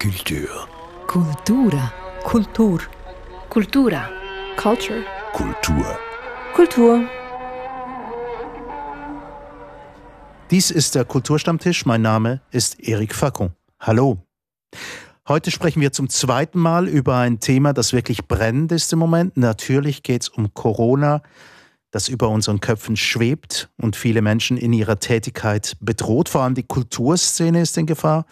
[0.00, 0.66] Kultur.
[1.06, 1.92] Kultura.
[2.24, 2.80] Kultur.
[3.50, 4.08] Kultura.
[4.56, 5.04] Culture.
[5.34, 5.98] Kultur.
[6.54, 7.04] Kultur.
[10.50, 11.84] Dies ist der Kulturstammtisch.
[11.84, 13.50] Mein Name ist Eric Facon.
[13.78, 14.24] Hallo.
[15.28, 19.36] Heute sprechen wir zum zweiten Mal über ein Thema, das wirklich brennend ist im Moment.
[19.36, 21.20] Natürlich geht es um Corona,
[21.90, 26.30] das über unseren Köpfen schwebt und viele Menschen in ihrer Tätigkeit bedroht.
[26.30, 28.24] Vor allem die Kulturszene ist in Gefahr.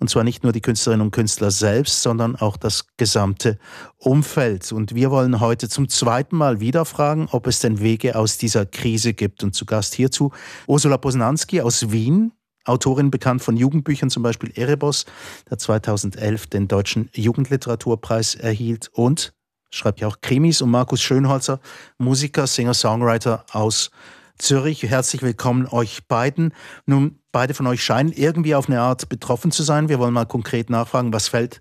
[0.00, 3.58] Und zwar nicht nur die Künstlerinnen und Künstler selbst, sondern auch das gesamte
[3.96, 4.70] Umfeld.
[4.70, 8.64] Und wir wollen heute zum zweiten Mal wieder fragen, ob es denn Wege aus dieser
[8.64, 9.42] Krise gibt.
[9.42, 10.30] Und zu Gast hierzu
[10.68, 12.32] Ursula Posnanski aus Wien,
[12.64, 15.06] Autorin bekannt von Jugendbüchern, zum Beispiel Erebos,
[15.50, 19.32] der 2011 den Deutschen Jugendliteraturpreis erhielt und
[19.70, 21.60] schreibt ja auch Krimis und Markus Schönholzer,
[21.98, 23.90] Musiker, Singer, Songwriter aus
[24.38, 24.82] Zürich.
[24.84, 26.54] Herzlich willkommen euch beiden.
[26.86, 29.88] Nun, beide von euch scheinen irgendwie auf eine Art betroffen zu sein.
[29.88, 31.60] Wir wollen mal konkret nachfragen, was fällt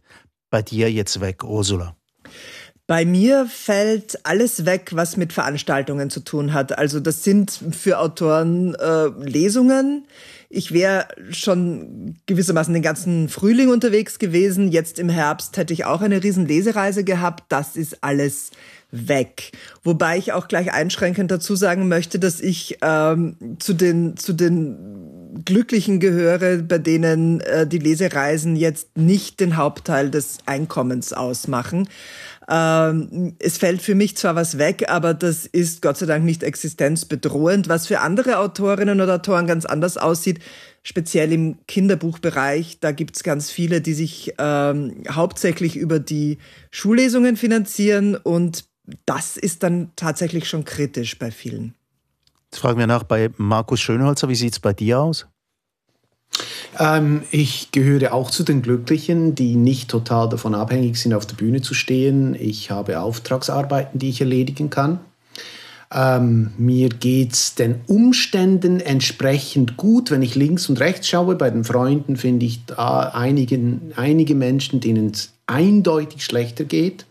[0.50, 1.97] bei dir jetzt weg, Ursula?
[2.88, 6.78] Bei mir fällt alles weg, was mit Veranstaltungen zu tun hat.
[6.78, 10.06] Also das sind für Autoren äh, Lesungen.
[10.50, 14.70] Ich wäre schon gewissermaßen den ganzen Frühling unterwegs gewesen.
[14.72, 17.44] Jetzt im Herbst hätte ich auch eine riesen Lesereise gehabt.
[17.50, 18.52] Das ist alles
[18.92, 19.52] weg.
[19.84, 25.44] Wobei ich auch gleich einschränkend dazu sagen möchte, dass ich ähm, zu den zu den
[25.44, 31.90] Glücklichen gehöre, bei denen äh, die Lesereisen jetzt nicht den Hauptteil des Einkommens ausmachen.
[32.50, 36.44] Ähm, es fällt für mich zwar was weg, aber das ist Gott sei Dank nicht
[36.44, 37.68] existenzbedrohend.
[37.68, 40.40] Was für andere Autorinnen oder Autoren ganz anders aussieht,
[40.82, 46.38] speziell im Kinderbuchbereich, da gibt's ganz viele, die sich ähm, hauptsächlich über die
[46.72, 48.66] Schullesungen finanzieren und
[49.06, 51.74] das ist dann tatsächlich schon kritisch bei vielen.
[52.46, 55.28] Jetzt fragen wir nach bei Markus Schönholzer, wie sieht es bei dir aus?
[56.80, 61.36] Ähm, ich gehöre auch zu den Glücklichen, die nicht total davon abhängig sind, auf der
[61.36, 62.36] Bühne zu stehen.
[62.36, 65.00] Ich habe Auftragsarbeiten, die ich erledigen kann.
[65.94, 66.90] Ähm, mir
[67.32, 70.12] es den Umständen entsprechend gut.
[70.12, 74.82] Wenn ich links und rechts schaue, bei den Freunden finde ich da einigen, einige Menschen,
[74.82, 77.06] denen es eindeutig schlechter geht.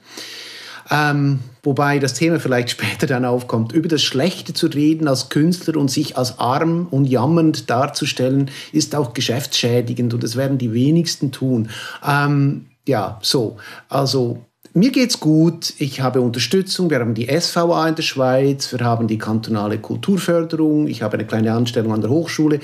[0.90, 3.72] Ähm, wobei das Thema vielleicht später dann aufkommt.
[3.72, 8.94] Über das Schlechte zu reden als Künstler und sich als arm und jammernd darzustellen, ist
[8.94, 11.70] auch geschäftsschädigend und das werden die wenigsten tun.
[12.06, 13.56] Ähm, ja, so.
[13.88, 15.72] Also mir geht's gut.
[15.78, 16.90] Ich habe Unterstützung.
[16.90, 18.72] Wir haben die SVA in der Schweiz.
[18.72, 20.86] Wir haben die kantonale Kulturförderung.
[20.86, 22.60] Ich habe eine kleine Anstellung an der Hochschule.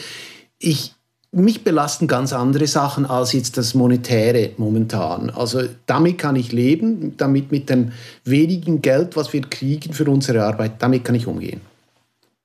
[0.58, 0.94] Ich
[1.32, 5.30] mich belasten ganz andere Sachen als jetzt das Monetäre momentan.
[5.30, 7.92] Also damit kann ich leben, damit mit dem
[8.24, 11.62] wenigen Geld, was wir kriegen für unsere Arbeit, damit kann ich umgehen.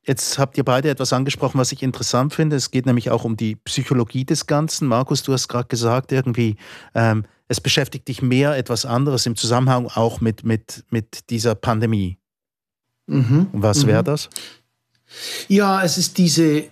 [0.06, 2.56] Jetzt habt ihr beide etwas angesprochen, was ich interessant finde.
[2.56, 4.88] Es geht nämlich auch um die Psychologie des Ganzen.
[4.88, 6.56] Markus, du hast gerade gesagt, irgendwie,
[6.96, 12.18] ähm, es beschäftigt dich mehr etwas anderes im Zusammenhang auch mit, mit, mit dieser Pandemie.
[13.08, 13.48] Mhm.
[13.52, 14.06] Was wäre mhm.
[14.06, 14.30] das?
[15.50, 16.66] Ja, es ist diese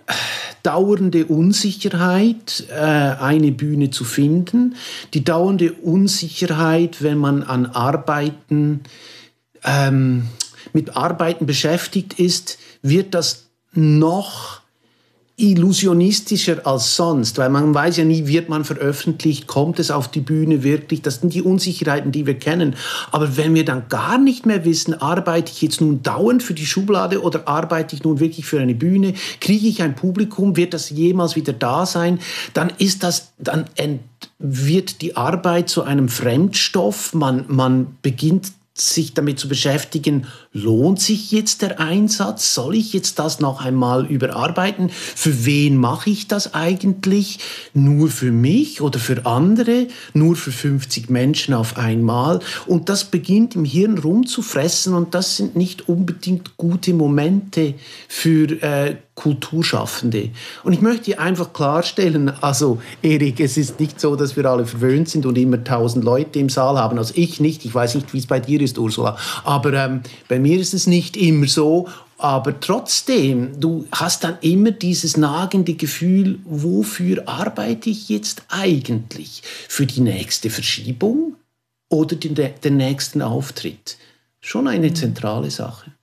[0.65, 4.75] dauernde Unsicherheit, äh, eine Bühne zu finden,
[5.13, 8.81] die dauernde Unsicherheit, wenn man an Arbeiten,
[9.63, 10.27] ähm,
[10.73, 14.61] mit Arbeiten beschäftigt ist, wird das noch
[15.37, 20.21] illusionistischer als sonst, weil man weiß ja nie, wird man veröffentlicht, kommt es auf die
[20.21, 22.75] Bühne wirklich, das sind die Unsicherheiten, die wir kennen.
[23.11, 26.65] Aber wenn wir dann gar nicht mehr wissen, arbeite ich jetzt nun dauernd für die
[26.65, 30.89] Schublade oder arbeite ich nun wirklich für eine Bühne, kriege ich ein Publikum, wird das
[30.89, 32.19] jemals wieder da sein,
[32.53, 33.65] dann ist das, dann
[34.39, 41.31] wird die Arbeit zu einem Fremdstoff, man, man beginnt sich damit zu beschäftigen, lohnt sich
[41.31, 42.53] jetzt der Einsatz?
[42.53, 44.89] Soll ich jetzt das noch einmal überarbeiten?
[44.89, 47.39] Für wen mache ich das eigentlich?
[47.73, 49.87] Nur für mich oder für andere?
[50.13, 52.41] Nur für 50 Menschen auf einmal?
[52.65, 57.75] Und das beginnt im Hirn rumzufressen und das sind nicht unbedingt gute Momente
[58.09, 60.29] für äh, Kulturschaffende.
[60.63, 65.09] Und ich möchte einfach klarstellen, also Erik, es ist nicht so, dass wir alle verwöhnt
[65.09, 66.97] sind und immer tausend Leute im Saal haben.
[66.97, 69.17] Also ich nicht, ich weiß nicht, wie es bei dir ist, Ursula.
[69.45, 71.87] Aber ähm, bei mir ist es nicht immer so.
[72.17, 79.43] Aber trotzdem, du hast dann immer dieses nagende Gefühl, wofür arbeite ich jetzt eigentlich?
[79.67, 81.35] Für die nächste Verschiebung
[81.89, 83.97] oder den, den nächsten Auftritt?
[84.39, 85.94] Schon eine zentrale Sache.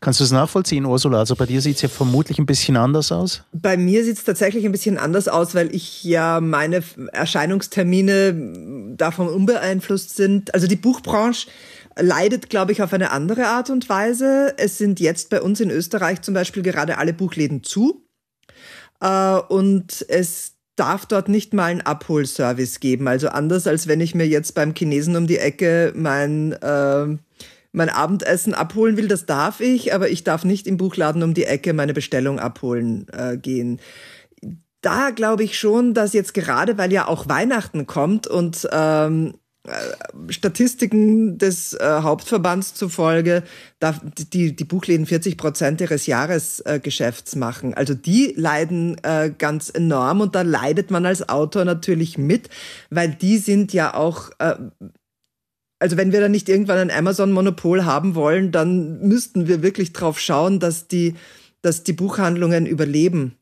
[0.00, 1.18] Kannst du es nachvollziehen, Ursula?
[1.18, 3.42] Also bei dir sieht es ja vermutlich ein bisschen anders aus.
[3.52, 6.82] Bei mir sieht es tatsächlich ein bisschen anders aus, weil ich ja meine
[7.12, 10.54] Erscheinungstermine davon unbeeinflusst sind.
[10.54, 11.48] Also die Buchbranche
[11.98, 14.54] leidet, glaube ich, auf eine andere Art und Weise.
[14.56, 18.04] Es sind jetzt bei uns in Österreich zum Beispiel gerade alle Buchläden zu.
[19.00, 23.06] Äh, und es darf dort nicht mal einen Abholservice geben.
[23.06, 27.18] Also anders als wenn ich mir jetzt beim Chinesen um die Ecke mein, äh,
[27.72, 31.44] mein Abendessen abholen will, das darf ich, aber ich darf nicht im Buchladen um die
[31.44, 33.80] Ecke meine Bestellung abholen äh, gehen.
[34.80, 39.34] Da glaube ich schon, dass jetzt gerade, weil ja auch Weihnachten kommt und ähm,
[39.64, 43.42] äh, Statistiken des äh, Hauptverbands zufolge
[43.78, 47.74] darf die, die Buchläden 40 Prozent ihres Jahresgeschäfts äh, machen.
[47.74, 52.48] Also die leiden äh, ganz enorm und da leidet man als Autor natürlich mit,
[52.88, 54.54] weil die sind ja auch, äh,
[55.80, 60.20] also wenn wir dann nicht irgendwann ein Amazon-Monopol haben wollen, dann müssten wir wirklich drauf
[60.20, 61.14] schauen, dass die,
[61.62, 63.36] dass die Buchhandlungen überleben.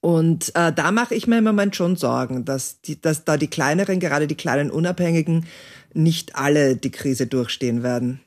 [0.00, 3.48] Und äh, da mache ich mir im Moment schon Sorgen, dass, die, dass da die
[3.48, 5.46] kleineren, gerade die kleinen Unabhängigen,
[5.92, 8.20] nicht alle die Krise durchstehen werden.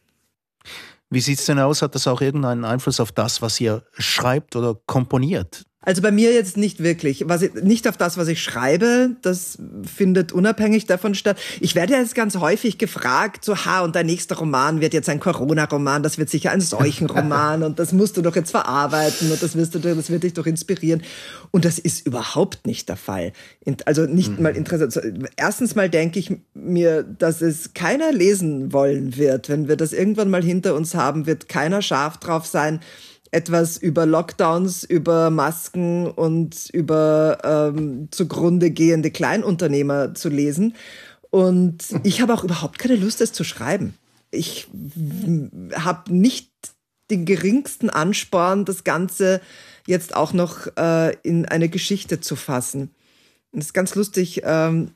[1.09, 1.81] Wie sieht es denn aus?
[1.81, 5.65] Hat das auch irgendeinen Einfluss auf das, was ihr schreibt oder komponiert?
[5.81, 7.23] Also bei mir jetzt nicht wirklich.
[7.27, 11.39] Was ich, nicht auf das, was ich schreibe, das findet unabhängig davon statt.
[11.61, 15.21] Ich werde jetzt ganz häufig gefragt, so, ha, und dein nächster Roman wird jetzt ein
[15.21, 19.55] Corona-Roman, das wird sicher ein Seuchenroman und das musst du doch jetzt verarbeiten und das
[19.55, 21.01] wirst du, das wird dich doch inspirieren.
[21.51, 23.31] Und das ist überhaupt nicht der Fall.
[23.85, 24.43] Also nicht mhm.
[24.43, 25.29] mal interessant.
[25.37, 29.47] Erstens mal denke ich mir, dass es keiner lesen wollen wird.
[29.47, 32.81] Wenn wir das irgendwann mal hinter uns haben, wird keiner scharf drauf sein,
[33.31, 40.75] etwas über Lockdowns, über Masken und über ähm, zugrunde gehende Kleinunternehmer zu lesen.
[41.29, 43.93] Und ich habe auch überhaupt keine Lust, es zu schreiben.
[44.31, 44.67] Ich
[45.75, 46.51] habe nicht
[47.11, 49.41] den geringsten Ansporn, das Ganze
[49.87, 52.91] jetzt auch noch äh, in eine Geschichte zu fassen.
[53.51, 54.41] Und das ist ganz lustig.
[54.43, 54.91] Ähm,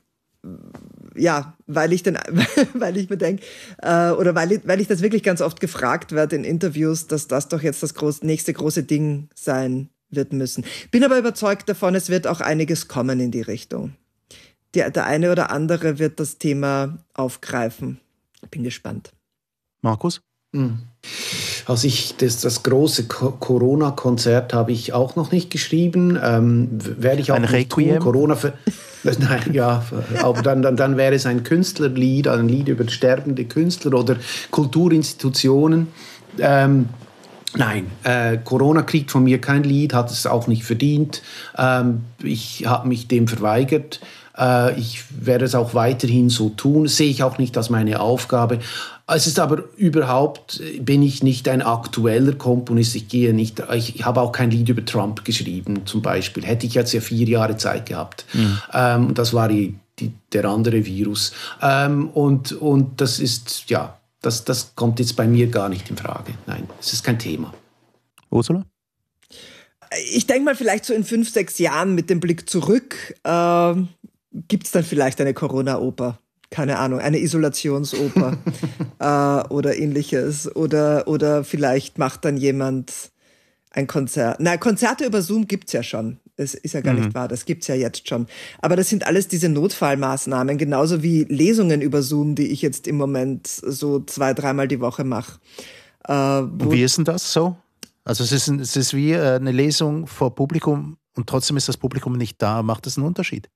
[1.14, 2.18] ja, weil ich dann,
[2.74, 3.44] weil ich mir denke,
[3.82, 7.28] äh, oder weil ich, weil ich das wirklich ganz oft gefragt werde in Interviews, dass
[7.28, 10.64] das doch jetzt das groß, nächste große Ding sein wird müssen.
[10.90, 13.94] Bin aber überzeugt davon, es wird auch einiges kommen in die Richtung.
[14.74, 18.00] Der, der eine oder andere wird das Thema aufgreifen.
[18.50, 19.12] Bin gespannt.
[19.82, 20.20] Markus?
[21.66, 26.18] Also ich, das, das große Corona-Konzert habe ich auch noch nicht geschrieben.
[26.22, 27.96] Ähm, werde ich auch Ein nicht Requiem?
[27.96, 27.98] tun.
[28.00, 28.52] Corona für,
[29.02, 29.84] Nein, ja,
[30.22, 34.16] aber dann, dann, dann wäre es ein Künstlerlied, ein Lied über sterbende Künstler oder
[34.50, 35.88] Kulturinstitutionen.
[36.38, 36.88] Ähm,
[37.56, 41.22] Nein, äh, Corona kriegt von mir kein Lied, hat es auch nicht verdient.
[41.56, 44.00] Ähm, ich habe mich dem verweigert.
[44.36, 46.86] Äh, ich werde es auch weiterhin so tun.
[46.86, 48.58] sehe ich auch nicht als meine Aufgabe.
[49.06, 52.94] Es ist aber überhaupt, bin ich nicht ein aktueller Komponist.
[52.94, 56.44] Ich gehe nicht, ich, ich habe auch kein Lied über Trump geschrieben, zum Beispiel.
[56.44, 58.24] Hätte ich jetzt ja vier Jahre Zeit gehabt.
[58.32, 58.58] Mhm.
[58.72, 61.32] Ähm, das war die, die, der andere Virus.
[61.60, 65.98] Ähm, und, und das ist, ja, das, das kommt jetzt bei mir gar nicht in
[65.98, 66.32] Frage.
[66.46, 67.52] Nein, es ist kein Thema.
[68.30, 68.64] Ursula?
[70.12, 73.74] Ich denke mal, vielleicht so in fünf, sechs Jahren mit dem Blick zurück äh,
[74.48, 76.18] gibt es dann vielleicht eine Corona-Oper
[76.54, 78.38] keine Ahnung, eine Isolationsoper
[79.00, 80.54] äh, oder ähnliches.
[80.54, 82.92] Oder, oder vielleicht macht dann jemand
[83.70, 84.38] ein Konzert.
[84.38, 86.18] Na, Konzerte über Zoom gibt's ja schon.
[86.36, 87.00] Das ist ja gar mhm.
[87.00, 88.26] nicht wahr, das gibt's ja jetzt schon.
[88.60, 92.96] Aber das sind alles diese Notfallmaßnahmen, genauso wie Lesungen über Zoom, die ich jetzt im
[92.96, 95.40] Moment so zwei, dreimal die Woche mache.
[96.06, 97.56] Äh, wie ist denn das so?
[98.04, 101.76] Also es ist, es ist wie äh, eine Lesung vor Publikum und trotzdem ist das
[101.76, 102.62] Publikum nicht da.
[102.62, 103.48] Macht das einen Unterschied?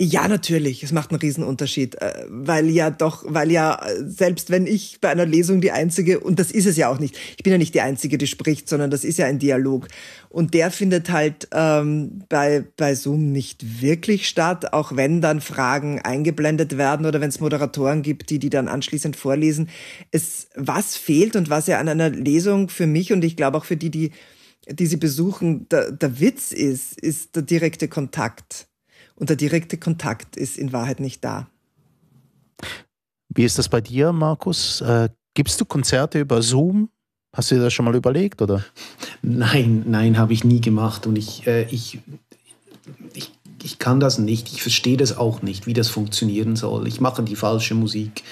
[0.00, 0.84] Ja, natürlich.
[0.84, 5.26] Es macht einen Riesenunterschied, äh, weil ja doch, weil ja selbst wenn ich bei einer
[5.26, 7.18] Lesung die einzige und das ist es ja auch nicht.
[7.36, 9.88] Ich bin ja nicht die einzige, die spricht, sondern das ist ja ein Dialog
[10.28, 16.00] und der findet halt ähm, bei bei Zoom nicht wirklich statt, auch wenn dann Fragen
[16.00, 19.68] eingeblendet werden oder wenn es Moderatoren gibt, die die dann anschließend vorlesen.
[20.12, 23.64] Es was fehlt und was ja an einer Lesung für mich und ich glaube auch
[23.64, 24.12] für die, die
[24.70, 28.68] die sie besuchen, der, der Witz ist, ist der direkte Kontakt
[29.18, 31.48] und der direkte Kontakt ist in Wahrheit nicht da.
[33.34, 34.80] Wie ist das bei dir, Markus?
[34.80, 36.90] Äh, gibst du Konzerte über Zoom?
[37.36, 38.64] Hast du dir das schon mal überlegt, oder?
[39.22, 41.06] Nein, nein, habe ich nie gemacht.
[41.06, 41.98] Und ich, äh, ich,
[43.12, 43.37] ich
[43.68, 46.88] ich kann das nicht, ich verstehe das auch nicht, wie das funktionieren soll.
[46.88, 48.22] Ich mache die falsche Musik.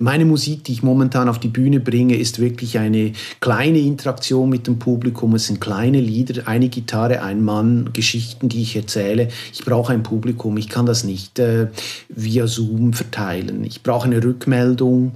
[0.00, 4.66] Meine Musik, die ich momentan auf die Bühne bringe, ist wirklich eine kleine Interaktion mit
[4.66, 5.36] dem Publikum.
[5.36, 9.28] Es sind kleine Lieder, eine Gitarre, ein Mann, Geschichten, die ich erzähle.
[9.52, 11.68] Ich brauche ein Publikum, ich kann das nicht äh,
[12.08, 13.62] via Zoom verteilen.
[13.62, 15.12] Ich brauche eine Rückmeldung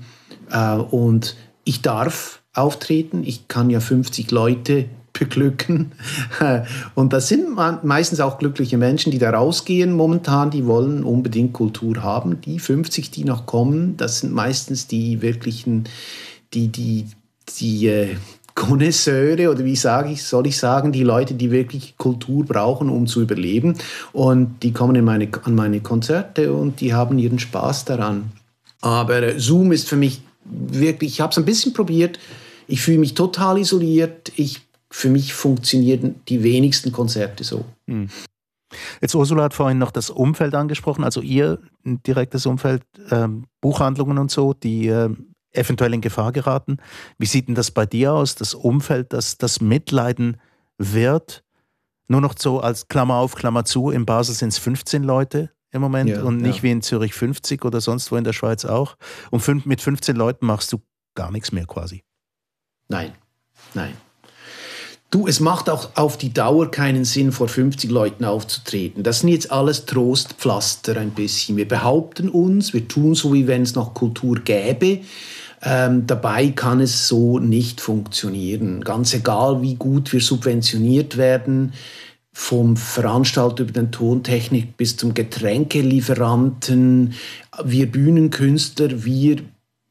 [0.52, 3.24] äh, und ich darf auftreten.
[3.24, 5.92] Ich kann ja 50 Leute beglücken.
[6.94, 12.02] Und das sind meistens auch glückliche Menschen, die da rausgehen momentan, die wollen unbedingt Kultur
[12.02, 12.40] haben.
[12.42, 15.84] Die 50, die noch kommen, das sind meistens die wirklichen,
[16.52, 17.06] die, die,
[17.58, 18.16] die äh,
[18.54, 23.06] Connoisseure oder wie sage ich, soll ich sagen, die Leute, die wirklich Kultur brauchen, um
[23.06, 23.76] zu überleben.
[24.12, 28.30] Und die kommen in meine, an meine Konzerte und die haben ihren Spaß daran.
[28.80, 32.18] Aber Zoom ist für mich wirklich, ich habe es ein bisschen probiert.
[32.66, 34.30] Ich fühle mich total isoliert.
[34.36, 34.60] Ich,
[34.94, 37.64] für mich funktionieren die wenigsten Konzerte so.
[37.88, 38.08] Hm.
[39.00, 44.30] Jetzt Ursula hat vorhin noch das Umfeld angesprochen, also ihr direktes Umfeld, ähm, Buchhandlungen und
[44.30, 45.10] so, die äh,
[45.50, 46.76] eventuell in Gefahr geraten.
[47.18, 50.36] Wie sieht denn das bei dir aus, das Umfeld, das, das Mitleiden
[50.78, 51.42] wird?
[52.06, 55.80] Nur noch so als Klammer auf, Klammer zu, in Basel sind es 15 Leute im
[55.80, 56.62] Moment ja, und nicht ja.
[56.62, 58.96] wie in Zürich 50 oder sonst wo in der Schweiz auch.
[59.32, 60.80] Und fünf, mit 15 Leuten machst du
[61.16, 62.04] gar nichts mehr quasi.
[62.88, 63.12] Nein,
[63.74, 63.96] nein.
[65.14, 69.04] Du, es macht auch auf die Dauer keinen Sinn, vor 50 Leuten aufzutreten.
[69.04, 71.56] Das sind jetzt alles Trostpflaster ein bisschen.
[71.56, 75.02] Wir behaupten uns, wir tun so, wie wenn es noch Kultur gäbe.
[75.62, 78.82] Ähm, dabei kann es so nicht funktionieren.
[78.82, 81.74] Ganz egal, wie gut wir subventioniert werden,
[82.32, 87.14] vom Veranstalter über den Tontechnik bis zum Getränkelieferanten,
[87.62, 89.36] wir Bühnenkünstler, wir,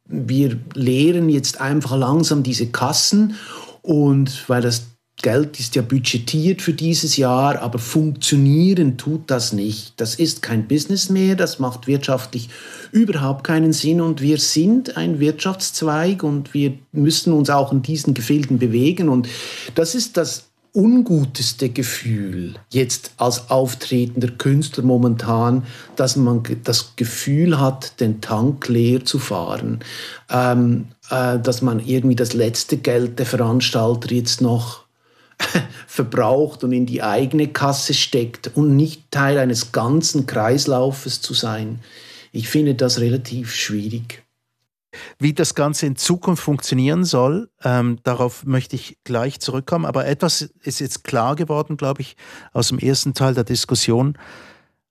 [0.04, 3.36] wir leeren jetzt einfach langsam diese Kassen
[3.84, 4.88] und weil das
[5.22, 9.94] Geld ist ja budgetiert für dieses Jahr, aber funktionieren tut das nicht.
[9.98, 12.50] Das ist kein Business mehr, das macht wirtschaftlich
[12.92, 18.14] überhaupt keinen Sinn und wir sind ein Wirtschaftszweig und wir müssen uns auch in diesen
[18.14, 19.30] Gefilden bewegen und
[19.76, 25.64] das ist das unguteste Gefühl jetzt als auftretender Künstler momentan,
[25.96, 29.80] dass man das Gefühl hat, den Tank leer zu fahren,
[30.32, 34.83] ähm, äh, dass man irgendwie das letzte Geld der Veranstalter jetzt noch
[35.88, 41.80] verbraucht und in die eigene Kasse steckt und nicht Teil eines ganzen Kreislaufes zu sein.
[42.32, 44.24] Ich finde das relativ schwierig.
[45.20, 49.86] Wie das Ganze in Zukunft funktionieren soll, ähm, darauf möchte ich gleich zurückkommen.
[49.86, 52.16] Aber etwas ist jetzt klar geworden, glaube ich,
[52.52, 54.18] aus dem ersten Teil der Diskussion.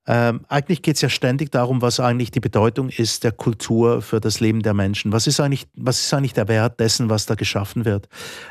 [0.07, 4.21] Ähm, eigentlich geht es ja ständig darum, was eigentlich die Bedeutung ist der Kultur für
[4.21, 5.13] das Leben der Menschen.
[5.13, 8.09] Was ist eigentlich, was ist eigentlich der Wert dessen, was da geschaffen wird?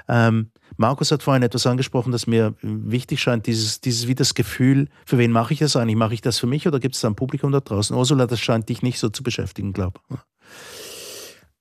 [0.07, 4.87] Ähm, Markus hat vorhin etwas angesprochen, das mir wichtig scheint, dieses, dieses wie das Gefühl,
[5.05, 5.97] für wen mache ich das eigentlich?
[5.97, 7.95] Mache ich das für mich oder gibt es da ein Publikum da draußen?
[7.95, 10.17] Ursula, das scheint dich nicht so zu beschäftigen, glaube ich.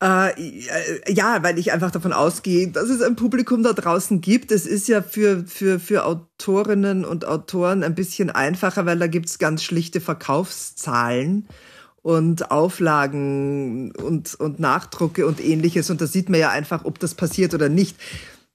[0.02, 4.50] Äh, ja, weil ich einfach davon ausgehe, dass es ein Publikum da draußen gibt.
[4.50, 9.38] Es ist ja für, für, für Autorinnen und Autoren ein bisschen einfacher, weil da gibt's
[9.38, 11.46] ganz schlichte Verkaufszahlen
[12.00, 15.90] und Auflagen und, und Nachdrucke und ähnliches.
[15.90, 17.94] Und da sieht man ja einfach, ob das passiert oder nicht.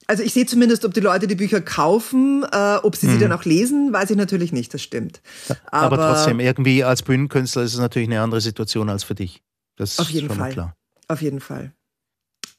[0.08, 3.14] Also ich sehe zumindest, ob die Leute die Bücher kaufen, äh, ob sie mhm.
[3.14, 5.22] sie dann auch lesen, weiß ich natürlich nicht, das stimmt.
[5.66, 9.44] Aber, Aber trotzdem, irgendwie als Bühnenkünstler ist es natürlich eine andere Situation als für dich.
[9.76, 10.52] Das auf jeden ist schon Fall.
[10.52, 10.76] klar.
[11.08, 11.74] Auf jeden Fall.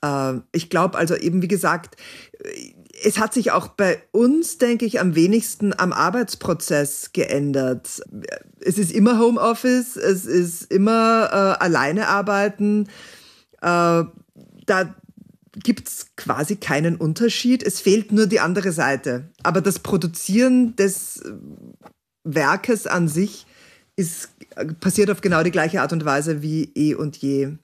[0.02, 1.96] Äh, ich glaube also eben, wie gesagt,
[3.04, 8.02] es hat sich auch bei uns, denke ich, am wenigsten am Arbeitsprozess geändert.
[8.60, 12.88] Es ist immer Homeoffice, es ist immer äh, alleine arbeiten.
[13.60, 14.04] Äh,
[14.66, 14.94] da
[15.54, 17.62] gibt's quasi keinen Unterschied.
[17.62, 19.30] Es fehlt nur die andere Seite.
[19.42, 21.22] Aber das Produzieren des
[22.24, 23.46] Werkes an sich
[23.96, 24.30] ist,
[24.80, 27.56] passiert auf genau die gleiche Art und Weise wie eh und je.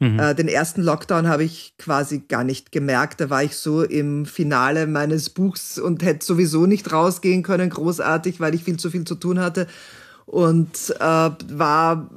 [0.00, 0.18] Mhm.
[0.18, 3.20] Äh, den ersten Lockdown habe ich quasi gar nicht gemerkt.
[3.20, 8.38] Da war ich so im Finale meines Buchs und hätte sowieso nicht rausgehen können, großartig,
[8.40, 9.66] weil ich viel zu viel zu tun hatte.
[10.26, 12.10] Und äh, war,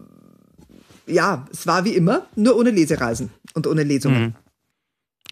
[1.08, 4.22] ja, es war wie immer, nur ohne Lesereisen und ohne Lesungen.
[4.22, 4.34] Mhm.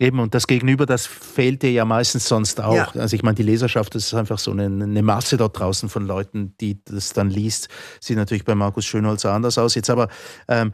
[0.01, 2.73] Eben, und das Gegenüber, das fehlt dir ja meistens sonst auch.
[2.73, 3.01] Ja.
[3.01, 6.07] Also ich meine, die Leserschaft, das ist einfach so eine, eine, Masse dort draußen von
[6.07, 7.67] Leuten, die das dann liest.
[7.99, 9.75] Sieht natürlich bei Markus Schönholzer anders aus.
[9.75, 10.07] Jetzt aber
[10.47, 10.71] ähm,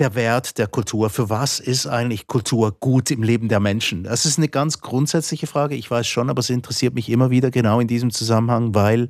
[0.00, 1.10] der Wert der Kultur.
[1.10, 4.04] Für was ist eigentlich Kultur gut im Leben der Menschen?
[4.04, 5.76] Das ist eine ganz grundsätzliche Frage.
[5.76, 9.08] Ich weiß schon, aber es interessiert mich immer wieder genau in diesem Zusammenhang, weil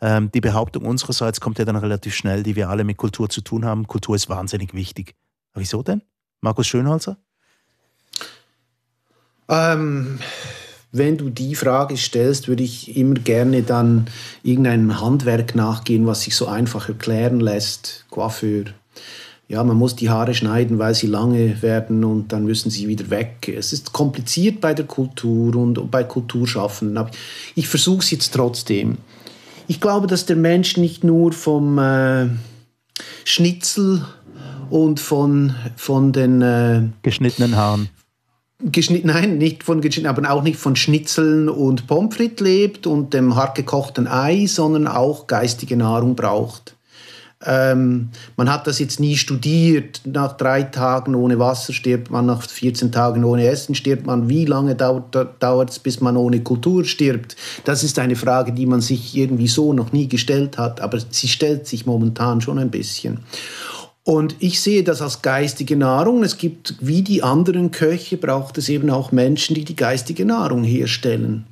[0.00, 3.40] ähm, die Behauptung unsererseits kommt ja dann relativ schnell, die wir alle mit Kultur zu
[3.40, 3.86] tun haben.
[3.86, 5.14] Kultur ist wahnsinnig wichtig.
[5.52, 6.02] Aber wieso denn?
[6.40, 7.16] Markus Schönholzer?
[9.48, 10.18] Ähm,
[10.92, 14.06] wenn du die Frage stellst, würde ich immer gerne dann
[14.42, 18.06] irgendeinem Handwerk nachgehen, was sich so einfach erklären lässt.
[18.10, 18.64] Coiffeur,
[19.48, 23.08] ja, man muss die Haare schneiden, weil sie lange werden und dann müssen sie wieder
[23.08, 23.48] weg.
[23.48, 27.10] Es ist kompliziert bei der Kultur und bei Kulturschaffenden, aber
[27.54, 28.98] ich versuche es jetzt trotzdem.
[29.66, 32.28] Ich glaube, dass der Mensch nicht nur vom äh,
[33.24, 34.04] Schnitzel
[34.68, 37.88] und von, von den äh, geschnittenen Haaren.
[38.60, 43.14] Geschnitten, nein, nicht von geschnitten, aber auch nicht von Schnitzeln und Pommes frites lebt und
[43.14, 46.74] dem hart gekochten Ei, sondern auch geistige Nahrung braucht.
[47.46, 50.00] Ähm, man hat das jetzt nie studiert.
[50.04, 54.28] Nach drei Tagen ohne Wasser stirbt man, nach 14 Tagen ohne Essen stirbt man.
[54.28, 57.36] Wie lange dauert es, bis man ohne Kultur stirbt?
[57.64, 61.28] Das ist eine Frage, die man sich irgendwie so noch nie gestellt hat, aber sie
[61.28, 63.20] stellt sich momentan schon ein bisschen.
[64.02, 66.24] Und ich sehe das als geistige Nahrung.
[66.24, 70.64] Es gibt, wie die anderen Köche, braucht es eben auch Menschen, die die geistige Nahrung
[70.64, 71.44] herstellen.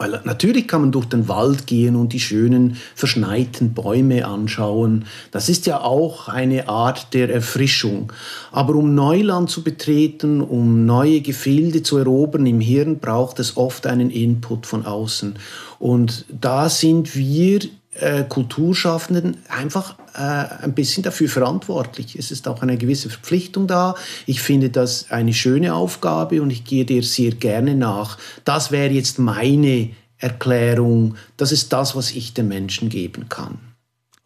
[0.00, 5.06] Weil natürlich kann man durch den Wald gehen und die schönen verschneiten Bäume anschauen.
[5.32, 8.12] Das ist ja auch eine Art der Erfrischung.
[8.52, 13.88] Aber um Neuland zu betreten, um neue Gefilde zu erobern im Hirn, braucht es oft
[13.88, 15.34] einen Input von außen.
[15.80, 17.58] Und da sind wir
[17.94, 22.16] äh, Kulturschaffenden einfach äh, ein bisschen dafür verantwortlich.
[22.16, 23.94] Es ist auch eine gewisse Verpflichtung da.
[24.26, 28.18] Ich finde das eine schöne Aufgabe und ich gehe dir sehr gerne nach.
[28.44, 31.16] Das wäre jetzt meine Erklärung.
[31.36, 33.58] Das ist das, was ich den Menschen geben kann.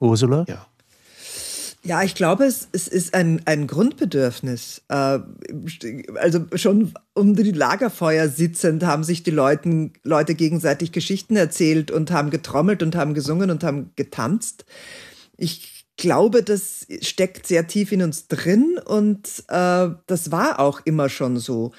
[0.01, 0.45] Ursula?
[0.49, 0.67] Ja.
[1.85, 4.83] Ja, ich glaube, es, es ist ein, ein Grundbedürfnis.
[4.89, 5.19] Äh,
[6.15, 12.13] also schon um die Lagerfeuer sitzend haben sich die Leuten, Leute gegenseitig Geschichten erzählt und
[12.13, 14.65] haben getrommelt und haben gesungen und haben getanzt.
[15.43, 21.09] Ich glaube, das steckt sehr tief in uns drin und äh, das war auch immer
[21.09, 21.73] schon so.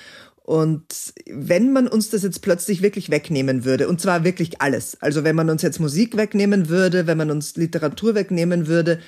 [0.43, 5.23] Und wenn man uns das jetzt plötzlich wirklich wegnehmen würde, und zwar wirklich alles, also
[5.23, 8.99] wenn man uns jetzt Musik wegnehmen würde, wenn man uns Literatur wegnehmen würde,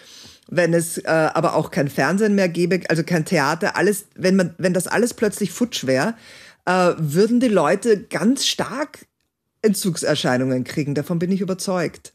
[0.48, 4.56] wenn es äh, aber auch kein Fernsehen mehr gäbe, also kein Theater, alles, wenn man,
[4.58, 6.14] wenn das alles plötzlich futsch wäre,
[6.64, 9.06] äh, würden die Leute ganz stark
[9.62, 10.96] Entzugserscheinungen kriegen.
[10.96, 12.14] Davon bin ich überzeugt.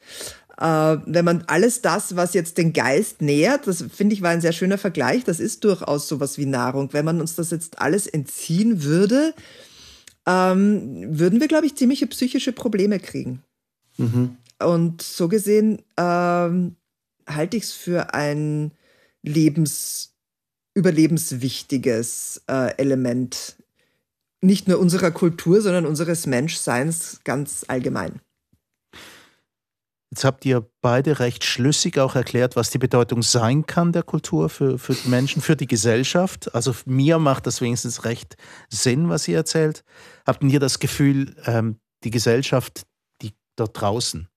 [0.60, 4.42] Äh, wenn man alles das, was jetzt den Geist nährt, das finde ich war ein
[4.42, 6.92] sehr schöner Vergleich, das ist durchaus sowas wie Nahrung.
[6.92, 9.34] Wenn man uns das jetzt alles entziehen würde,
[10.26, 13.42] ähm, würden wir, glaube ich, ziemliche psychische Probleme kriegen.
[13.96, 14.36] Mhm.
[14.62, 16.76] Und so gesehen ähm,
[17.26, 18.72] halte ich es für ein
[19.22, 20.12] lebens,
[20.74, 23.56] überlebenswichtiges äh, Element.
[24.42, 28.20] Nicht nur unserer Kultur, sondern unseres Menschseins ganz allgemein.
[30.12, 34.48] Jetzt habt ihr beide recht schlüssig auch erklärt, was die Bedeutung sein kann der Kultur
[34.48, 36.52] für, für die Menschen, für die Gesellschaft.
[36.52, 38.36] Also mir macht das wenigstens recht
[38.68, 39.84] Sinn, was ihr erzählt.
[40.26, 42.86] Habt ihr das Gefühl, ähm, die Gesellschaft,
[43.22, 44.28] die dort draußen,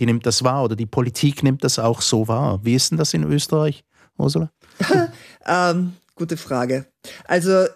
[0.00, 2.58] die nimmt das wahr oder die Politik nimmt das auch so wahr.
[2.64, 3.84] Wie ist denn das in Österreich,
[4.18, 4.50] Ursula?
[5.46, 6.86] ähm, gute Frage.
[7.24, 7.68] Also äh,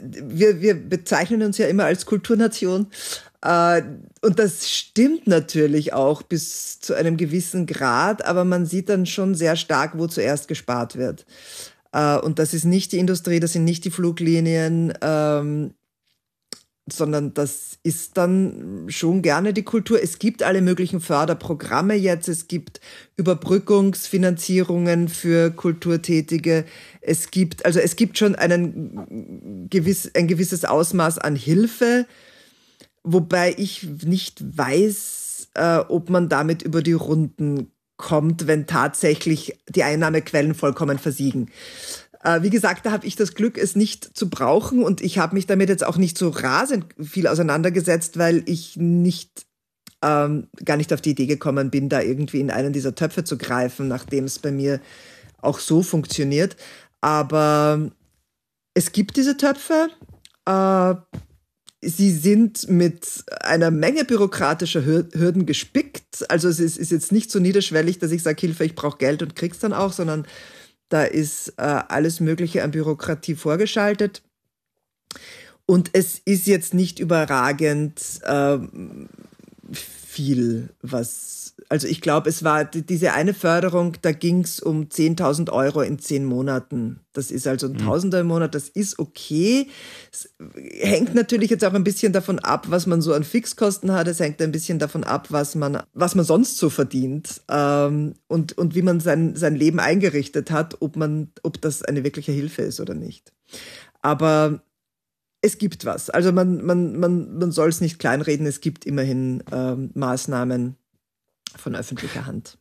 [0.00, 2.86] wir, wir bezeichnen uns ja immer als Kulturnation.
[3.44, 3.82] Äh,
[4.22, 9.34] und das stimmt natürlich auch bis zu einem gewissen Grad, aber man sieht dann schon
[9.34, 11.26] sehr stark, wo zuerst gespart wird.
[11.92, 14.94] Äh, und das ist nicht die Industrie, das sind nicht die Fluglinien.
[15.02, 15.74] Ähm,
[16.86, 20.02] sondern das ist dann schon gerne die Kultur.
[20.02, 22.78] Es gibt alle möglichen Förderprogramme jetzt, es gibt
[23.16, 26.66] Überbrückungsfinanzierungen für Kulturtätige,
[27.00, 32.04] es gibt, also es gibt schon einen gewiss, ein gewisses Ausmaß an Hilfe,
[33.04, 39.84] wobei ich nicht weiß, äh, ob man damit über die Runden kommt, wenn tatsächlich die
[39.84, 41.50] Einnahmequellen vollkommen versiegen.
[42.24, 45.34] Äh, wie gesagt, da habe ich das Glück, es nicht zu brauchen und ich habe
[45.34, 49.46] mich damit jetzt auch nicht so rasend viel auseinandergesetzt, weil ich nicht
[50.02, 53.38] ähm, gar nicht auf die Idee gekommen bin, da irgendwie in einen dieser Töpfe zu
[53.38, 54.80] greifen, nachdem es bei mir
[55.40, 56.56] auch so funktioniert.
[57.00, 57.90] Aber
[58.72, 59.88] es gibt diese Töpfe.
[60.46, 60.94] Äh,
[61.86, 66.30] sie sind mit einer Menge bürokratischer Hürden gespickt.
[66.30, 69.22] Also es ist, ist jetzt nicht so niederschwellig, dass ich sage, Hilfe, ich brauche Geld
[69.22, 70.26] und krieg's dann auch, sondern
[70.88, 74.22] da ist äh, alles Mögliche an Bürokratie vorgeschaltet.
[75.66, 78.58] Und es ist jetzt nicht überragend äh,
[80.14, 85.50] viel, was, also ich glaube, es war diese eine Förderung, da ging es um 10.000
[85.50, 87.00] Euro in zehn Monaten.
[87.12, 87.78] Das ist also ein mhm.
[87.78, 89.68] Tausender im Monat, das ist okay.
[90.12, 90.32] Es
[90.80, 94.06] hängt natürlich jetzt auch ein bisschen davon ab, was man so an Fixkosten hat.
[94.06, 98.56] Es hängt ein bisschen davon ab, was man, was man sonst so verdient ähm, und,
[98.56, 102.62] und wie man sein, sein Leben eingerichtet hat, ob man, ob das eine wirkliche Hilfe
[102.62, 103.32] ist oder nicht.
[104.00, 104.60] Aber
[105.44, 106.08] es gibt was.
[106.08, 110.76] Also man, man, man, man soll es nicht kleinreden, es gibt immerhin ähm, Maßnahmen
[111.56, 112.58] von öffentlicher Hand.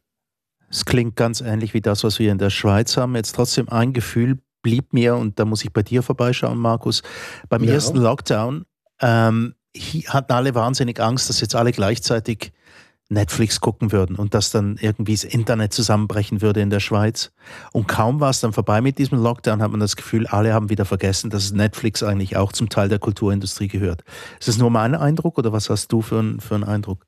[0.69, 3.15] Es klingt ganz ähnlich wie das, was wir in der Schweiz haben.
[3.15, 7.03] Jetzt trotzdem ein Gefühl blieb mir, und da muss ich bei dir vorbeischauen, Markus,
[7.47, 7.73] beim ja.
[7.73, 8.65] ersten Lockdown
[8.99, 9.55] ähm,
[10.07, 12.51] hatten alle wahnsinnig Angst, dass jetzt alle gleichzeitig
[13.13, 17.31] Netflix gucken würden und dass dann irgendwie das Internet zusammenbrechen würde in der Schweiz.
[17.71, 20.69] Und kaum war es dann vorbei mit diesem Lockdown, hat man das Gefühl, alle haben
[20.69, 24.03] wieder vergessen, dass Netflix eigentlich auch zum Teil der Kulturindustrie gehört.
[24.39, 27.05] Ist das nur mein Eindruck oder was hast du für, ein, für einen Eindruck?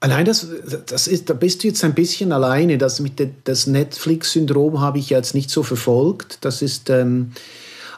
[0.00, 0.46] Allein das,
[0.86, 2.78] das ist, da bist du jetzt ein bisschen alleine.
[2.78, 3.02] Das
[3.44, 6.38] das Netflix-Syndrom habe ich jetzt nicht so verfolgt.
[6.42, 7.32] Das ist, ähm,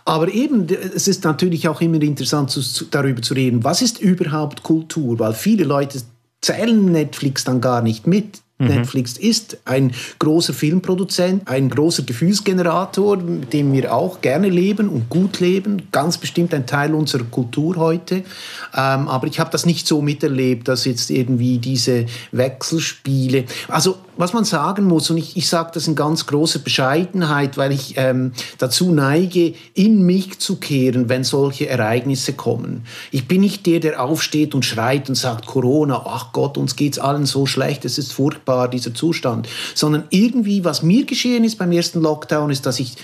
[0.05, 4.01] aber eben, es ist natürlich auch immer interessant, zu, zu, darüber zu reden, was ist
[4.01, 5.19] überhaupt Kultur?
[5.19, 6.01] Weil viele Leute
[6.41, 8.43] zählen Netflix dann gar nicht mit.
[8.59, 8.67] Mhm.
[8.67, 15.09] Netflix ist ein großer Filmproduzent, ein großer Gefühlsgenerator, mit dem wir auch gerne leben und
[15.09, 15.89] gut leben.
[15.93, 18.17] Ganz bestimmt ein Teil unserer Kultur heute.
[18.17, 23.45] Ähm, aber ich habe das nicht so miterlebt, dass jetzt irgendwie diese Wechselspiele.
[23.69, 27.71] Also was man sagen muss, und ich, ich sage das in ganz großer Bescheidenheit, weil
[27.71, 32.85] ich ähm, dazu neige, in mich zu kehren, wenn solche Ereignisse kommen.
[33.13, 36.99] Ich bin nicht der, der aufsteht und schreit und sagt, Corona, ach Gott, uns geht's
[36.99, 39.49] allen so schlecht, es ist furchtbar, dieser Zustand.
[39.75, 42.95] Sondern irgendwie, was mir geschehen ist beim ersten Lockdown, ist, dass ich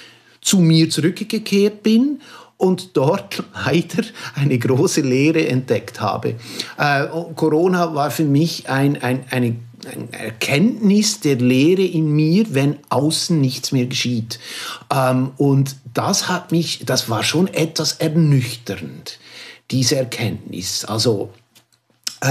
[0.41, 2.21] zu mir zurückgekehrt bin
[2.57, 4.05] und dort leider
[4.35, 6.37] eine große Lehre entdeckt habe.
[6.79, 9.57] Äh, Corona war für mich ein, ein, eine
[10.13, 14.39] Erkenntnis der Lehre in mir, wenn außen nichts mehr geschieht.
[14.93, 19.19] Ähm, und das hat mich, das war schon etwas ernüchternd,
[19.71, 20.85] diese Erkenntnis.
[20.85, 21.31] Also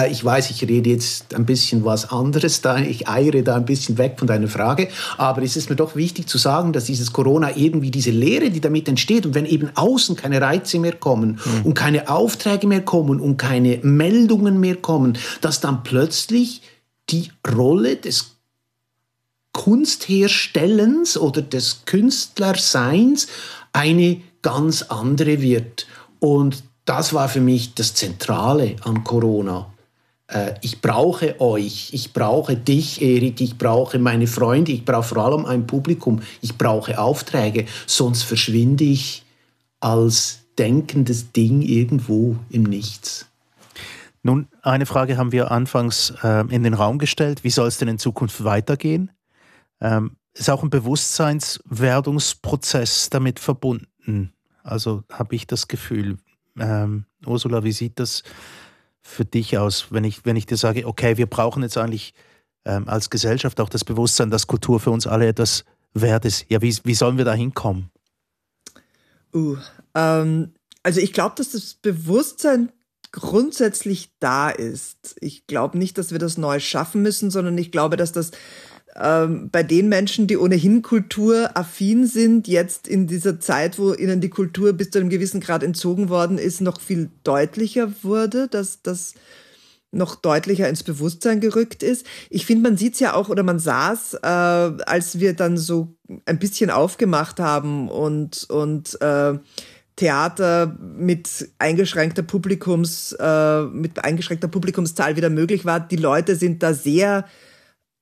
[0.09, 3.97] ich weiß, ich rede jetzt ein bisschen was anderes da, ich eiere da ein bisschen
[3.97, 7.55] weg von deiner Frage, aber es ist mir doch wichtig zu sagen, dass dieses Corona
[7.55, 11.65] irgendwie diese Lehre, die damit entsteht und wenn eben außen keine Reize mehr kommen mhm.
[11.65, 16.61] und keine Aufträge mehr kommen und keine Meldungen mehr kommen, dass dann plötzlich
[17.09, 18.37] die Rolle des
[19.51, 23.27] Kunstherstellens oder des Künstlerseins
[23.71, 25.85] eine ganz andere wird.
[26.19, 29.72] Und das war für mich das Zentrale an Corona.
[30.27, 35.25] Äh, ich brauche euch, ich brauche dich, Erik, ich brauche meine Freunde, ich brauche vor
[35.25, 39.23] allem ein Publikum, ich brauche Aufträge, sonst verschwinde ich
[39.79, 43.27] als denkendes Ding irgendwo im Nichts.
[44.21, 47.43] Nun, eine Frage haben wir anfangs äh, in den Raum gestellt.
[47.43, 49.11] Wie soll es denn in Zukunft weitergehen?
[49.81, 54.31] Ähm, ist auch ein Bewusstseinswerdungsprozess damit verbunden.
[54.63, 56.19] Also habe ich das Gefühl.
[56.57, 58.23] Ähm, Ursula, wie sieht das
[59.03, 62.13] für dich aus, wenn ich, wenn ich dir sage, okay, wir brauchen jetzt eigentlich
[62.65, 66.45] ähm, als Gesellschaft auch das Bewusstsein, dass Kultur für uns alle etwas wert ist.
[66.49, 67.91] Ja, wie, wie sollen wir da hinkommen?
[69.35, 69.57] Uh,
[69.93, 72.71] ähm, also ich glaube, dass das Bewusstsein
[73.11, 75.15] grundsätzlich da ist.
[75.19, 78.31] Ich glaube nicht, dass wir das neu schaffen müssen, sondern ich glaube, dass das
[78.99, 84.29] ähm, bei den Menschen, die ohnehin kulturaffin sind, jetzt in dieser Zeit, wo ihnen die
[84.29, 89.15] Kultur bis zu einem gewissen Grad entzogen worden ist, noch viel deutlicher wurde, dass das
[89.93, 92.05] noch deutlicher ins Bewusstsein gerückt ist.
[92.29, 95.57] Ich finde, man sieht es ja auch oder man sah es, äh, als wir dann
[95.57, 99.37] so ein bisschen aufgemacht haben und, und äh,
[99.95, 105.79] Theater mit eingeschränkter Publikums, äh, mit eingeschränkter Publikumszahl wieder möglich war.
[105.79, 107.25] Die Leute sind da sehr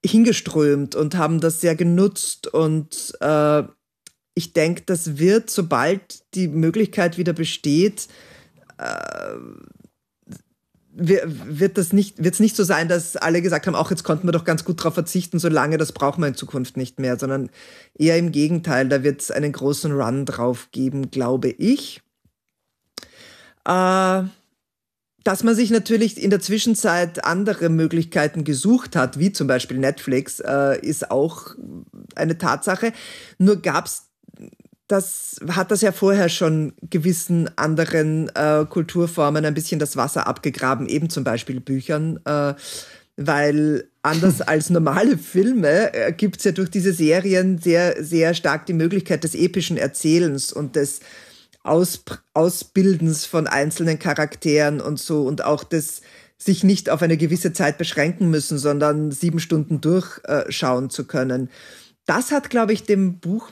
[0.05, 3.63] hingeströmt und haben das sehr genutzt und äh,
[4.33, 8.07] ich denke, das wird, sobald die Möglichkeit wieder besteht,
[8.77, 9.35] äh,
[10.93, 14.33] wird das nicht, es nicht so sein, dass alle gesagt haben, auch jetzt konnten wir
[14.33, 17.49] doch ganz gut darauf verzichten, solange das brauchen wir in Zukunft nicht mehr, sondern
[17.97, 22.01] eher im Gegenteil, da wird es einen großen Run drauf geben, glaube ich.
[23.65, 24.23] Äh,
[25.23, 30.39] dass man sich natürlich in der Zwischenzeit andere Möglichkeiten gesucht hat, wie zum Beispiel Netflix,
[30.39, 31.55] äh, ist auch
[32.15, 32.93] eine Tatsache.
[33.38, 34.07] Nur gab es
[34.91, 40.88] das hat das ja vorher schon gewissen anderen äh, Kulturformen ein bisschen das Wasser abgegraben,
[40.88, 42.53] eben zum Beispiel Büchern, äh,
[43.15, 48.65] weil anders als normale Filme äh, gibt es ja durch diese Serien sehr, sehr stark
[48.65, 50.99] die Möglichkeit des epischen Erzählens und des
[51.63, 56.02] Aus Ausbildens von einzelnen Charakteren und so und auch des
[56.38, 61.50] sich nicht auf eine gewisse Zeit beschränken müssen, sondern sieben Stunden durchschauen zu können.
[62.08, 63.52] Das hat, glaube ich, dem Buch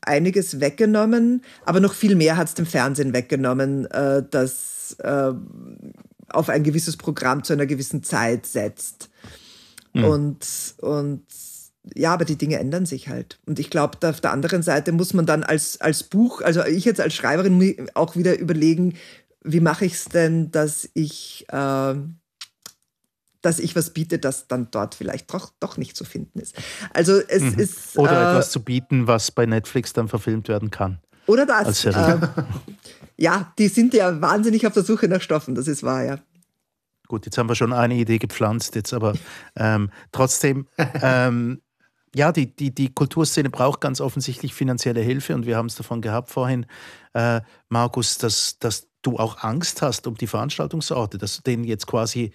[0.00, 5.32] einiges weggenommen, aber noch viel mehr hat es dem Fernsehen weggenommen, äh, das äh,
[6.28, 9.10] auf ein gewisses Programm zu einer gewissen Zeit setzt.
[9.92, 10.04] Mhm.
[10.04, 11.26] Und, und
[11.94, 13.40] ja, aber die Dinge ändern sich halt.
[13.46, 16.84] Und ich glaube, auf der anderen Seite muss man dann als, als Buch, also ich
[16.84, 18.94] jetzt als Schreiberin auch wieder überlegen,
[19.42, 21.94] wie mache ich es denn, dass ich äh,
[23.42, 26.54] dass ich was biete, das dann dort vielleicht doch, doch nicht zu finden ist.
[26.94, 27.58] Also es mhm.
[27.58, 27.98] ist.
[27.98, 31.00] Oder äh, etwas zu bieten, was bei Netflix dann verfilmt werden kann.
[31.26, 31.84] Oder das.
[31.84, 32.18] Äh,
[33.16, 36.18] ja, die sind ja wahnsinnig auf der Suche nach Stoffen, das ist wahr, ja.
[37.08, 39.14] Gut, jetzt haben wir schon eine Idee gepflanzt, jetzt aber
[39.56, 40.66] ähm, trotzdem.
[41.02, 41.60] Ähm,
[42.14, 46.00] ja, die, die, die Kulturszene braucht ganz offensichtlich finanzielle Hilfe und wir haben es davon
[46.00, 46.66] gehabt vorhin,
[47.14, 51.86] äh, Markus, dass, dass du auch Angst hast um die Veranstaltungsorte, dass du denen jetzt
[51.86, 52.32] quasi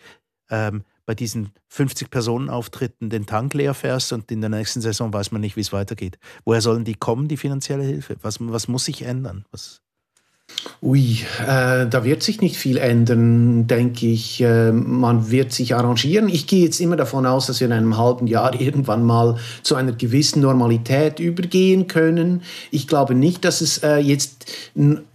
[0.50, 5.14] ähm, bei diesen 50 Personen Auftritten den Tank leer fährst und in der nächsten Saison
[5.14, 6.20] weiß man nicht, wie es weitergeht.
[6.44, 8.18] Woher sollen die kommen, die finanzielle Hilfe?
[8.22, 9.46] Was, was muss sich ändern?
[9.52, 9.82] Was
[10.82, 14.42] Ui, äh, da wird sich nicht viel ändern, denke ich.
[14.42, 16.30] Äh, man wird sich arrangieren.
[16.30, 19.76] Ich gehe jetzt immer davon aus, dass wir in einem halben Jahr irgendwann mal zu
[19.76, 22.44] einer gewissen Normalität übergehen können.
[22.72, 24.46] Ich glaube nicht, dass es äh, jetzt...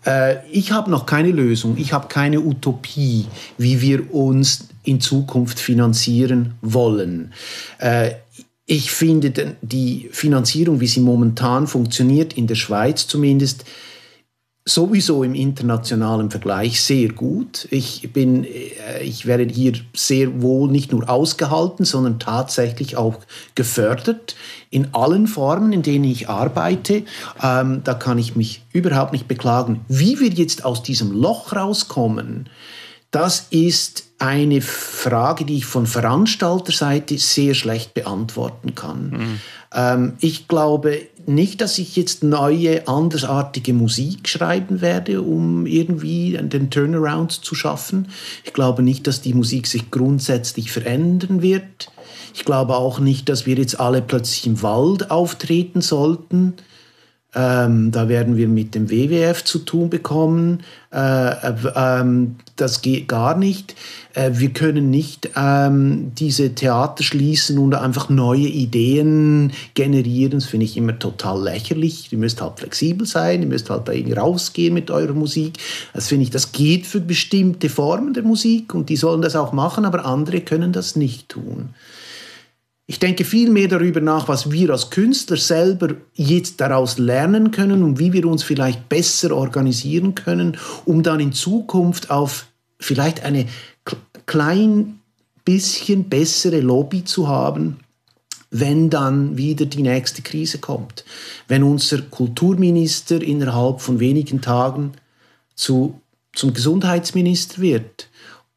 [0.05, 5.61] Äh, ich habe noch keine Lösung, ich habe keine Utopie, wie wir uns in Zukunft
[5.61, 7.33] finanzieren wollen.
[7.79, 8.12] Äh,
[8.66, 13.64] ich finde die Finanzierung, wie sie momentan funktioniert, in der Schweiz zumindest,
[14.64, 17.66] sowieso im internationalen Vergleich sehr gut.
[17.70, 23.18] Ich bin, äh, ich werde hier sehr wohl nicht nur ausgehalten, sondern tatsächlich auch
[23.55, 24.37] gefördert
[24.70, 27.03] in allen Formen, in denen ich arbeite.
[27.42, 29.85] Ähm, da kann ich mich überhaupt nicht beklagen.
[29.88, 32.48] Wie wir jetzt aus diesem Loch rauskommen,
[33.11, 39.11] das ist eine Frage, die ich von Veranstalterseite sehr schlecht beantworten kann.
[39.11, 39.40] Mhm.
[39.75, 46.71] Ähm, ich glaube nicht, dass ich jetzt neue, andersartige Musik schreiben werde, um irgendwie den
[46.71, 48.09] Turnaround zu schaffen.
[48.45, 51.91] Ich glaube nicht, dass die Musik sich grundsätzlich verändern wird.
[52.35, 56.55] Ich glaube auch nicht, dass wir jetzt alle plötzlich im Wald auftreten sollten.
[57.35, 60.62] Ähm, da werden wir mit dem WWF zu tun bekommen.
[60.92, 63.75] Äh, äh, ähm, das geht gar nicht.
[64.12, 70.33] Äh, wir können nicht ähm, diese Theater schließen und einfach neue Ideen generieren.
[70.33, 72.12] Das finde ich immer total lächerlich.
[72.12, 75.57] Ihr müsst halt flexibel sein, ihr müsst halt da irgendwie rausgehen mit eurer Musik.
[75.95, 79.53] Das finde ich, das geht für bestimmte Formen der Musik und die sollen das auch
[79.53, 81.71] machen, aber andere können das nicht tun.
[82.92, 87.83] Ich denke viel mehr darüber nach, was wir als Künstler selber jetzt daraus lernen können
[87.83, 93.46] und wie wir uns vielleicht besser organisieren können, um dann in Zukunft auf vielleicht eine
[94.26, 94.98] klein
[95.42, 97.78] bisschen bessere Lobby zu haben,
[98.50, 101.07] wenn dann wieder die nächste Krise kommt.
[101.48, 104.92] Wenn unser Kulturminister innerhalb von wenigen Tagen
[105.55, 105.98] zu,
[106.35, 108.11] zum Gesundheitsminister wird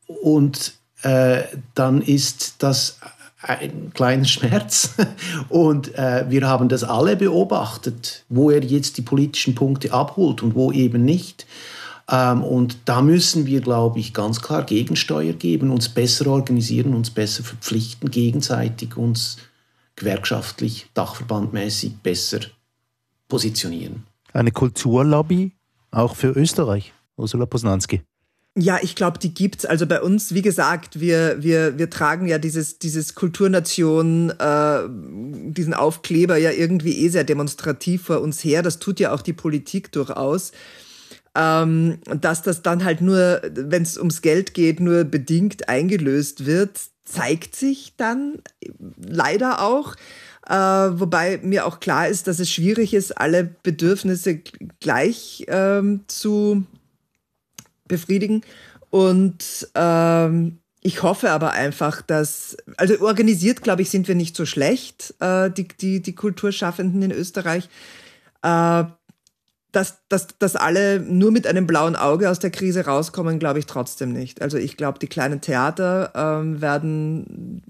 [0.08, 1.44] und äh,
[1.74, 3.00] dann ist das
[3.48, 4.96] ein kleiner Schmerz.
[5.50, 10.56] Und äh, wir haben das alle beobachtet, wo er jetzt die politischen Punkte abholt und
[10.56, 11.46] wo eben nicht.
[12.10, 17.10] Ähm, und da müssen wir, glaube ich, ganz klar Gegensteuer geben, uns besser organisieren, uns
[17.10, 19.38] besser verpflichten, gegenseitig uns
[19.96, 22.42] gewerkschaftlich, dachverbandmäßig besser
[23.28, 24.04] positionieren.
[24.34, 25.54] Eine Kulturlobby
[25.92, 28.02] auch für Österreich, Ursula Posnanski.
[28.58, 29.66] Ja, ich glaube, die gibt's.
[29.66, 34.80] Also bei uns, wie gesagt, wir wir wir tragen ja dieses dieses Kulturnation, äh,
[35.52, 38.62] diesen Aufkleber ja irgendwie eh sehr demonstrativ vor uns her.
[38.62, 40.54] Das tut ja auch die Politik durchaus.
[41.36, 46.80] Ähm, dass das dann halt nur, wenn es ums Geld geht, nur bedingt eingelöst wird,
[47.04, 48.42] zeigt sich dann
[48.98, 49.96] leider auch.
[50.48, 54.42] Äh, wobei mir auch klar ist, dass es schwierig ist, alle Bedürfnisse
[54.80, 56.64] gleich ähm, zu
[57.88, 58.42] befriedigen.
[58.90, 64.46] Und ähm, ich hoffe aber einfach, dass, also organisiert, glaube ich, sind wir nicht so
[64.46, 67.70] schlecht, äh, die, die, die Kulturschaffenden in Österreich.
[68.44, 68.84] Äh,
[69.72, 73.66] dass, dass, dass alle nur mit einem blauen Auge aus der Krise rauskommen, glaube ich
[73.66, 74.42] trotzdem nicht.
[74.42, 77.62] Also ich glaube, die kleinen Theater ähm, werden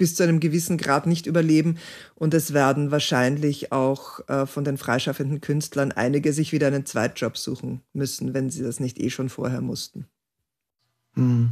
[0.00, 1.76] bis zu einem gewissen Grad nicht überleben.
[2.14, 7.36] Und es werden wahrscheinlich auch äh, von den freischaffenden Künstlern einige sich wieder einen Zweitjob
[7.36, 10.06] suchen müssen, wenn sie das nicht eh schon vorher mussten.
[11.14, 11.50] Mhm.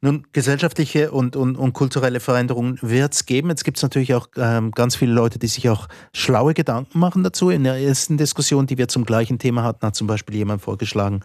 [0.00, 3.48] Nun, gesellschaftliche und, und, und kulturelle Veränderungen wird es geben.
[3.48, 7.24] Jetzt gibt es natürlich auch ähm, ganz viele Leute, die sich auch schlaue Gedanken machen
[7.24, 7.50] dazu.
[7.50, 11.20] In der ersten Diskussion, die wir zum gleichen Thema hatten, hat zum Beispiel jemand vorgeschlagen,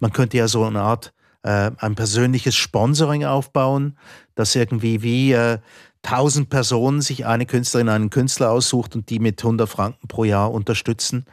[0.00, 3.98] man könnte ja so eine Art äh, ein persönliches Sponsoring aufbauen,
[4.34, 5.58] dass irgendwie wie äh,
[6.04, 10.52] 1000 Personen sich eine Künstlerin, einen Künstler aussucht und die mit 100 Franken pro Jahr
[10.52, 11.26] unterstützen.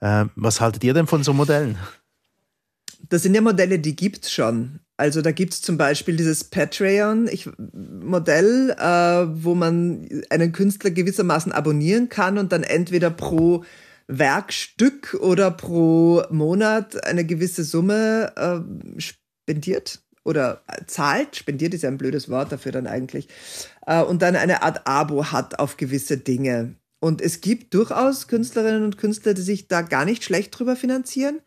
[0.00, 1.78] Äh, was haltet ihr denn von so Modellen?
[3.08, 4.80] Das sind ja Modelle, die gibt es schon.
[4.96, 12.08] Also da gibt es zum Beispiel dieses Patreon-Modell, äh, wo man einen Künstler gewissermaßen abonnieren
[12.08, 13.62] kann und dann entweder pro
[14.08, 18.60] Werkstück oder pro Monat eine gewisse Summe äh,
[19.46, 23.28] spendiert oder zahlt, spendiert ist ja ein blödes Wort dafür dann eigentlich,
[23.86, 26.74] äh, und dann eine Art Abo hat auf gewisse Dinge.
[26.98, 31.40] Und es gibt durchaus Künstlerinnen und Künstler, die sich da gar nicht schlecht drüber finanzieren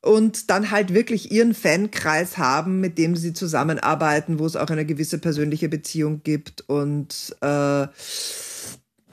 [0.00, 4.84] und dann halt wirklich ihren Fankreis haben, mit dem sie zusammenarbeiten, wo es auch eine
[4.84, 6.62] gewisse persönliche Beziehung gibt.
[6.62, 7.86] Und äh,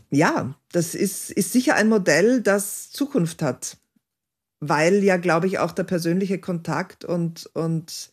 [0.10, 3.78] ja, das ist, ist sicher ein Modell, das Zukunft hat
[4.60, 8.12] weil ja, glaube ich, auch der persönliche Kontakt und, und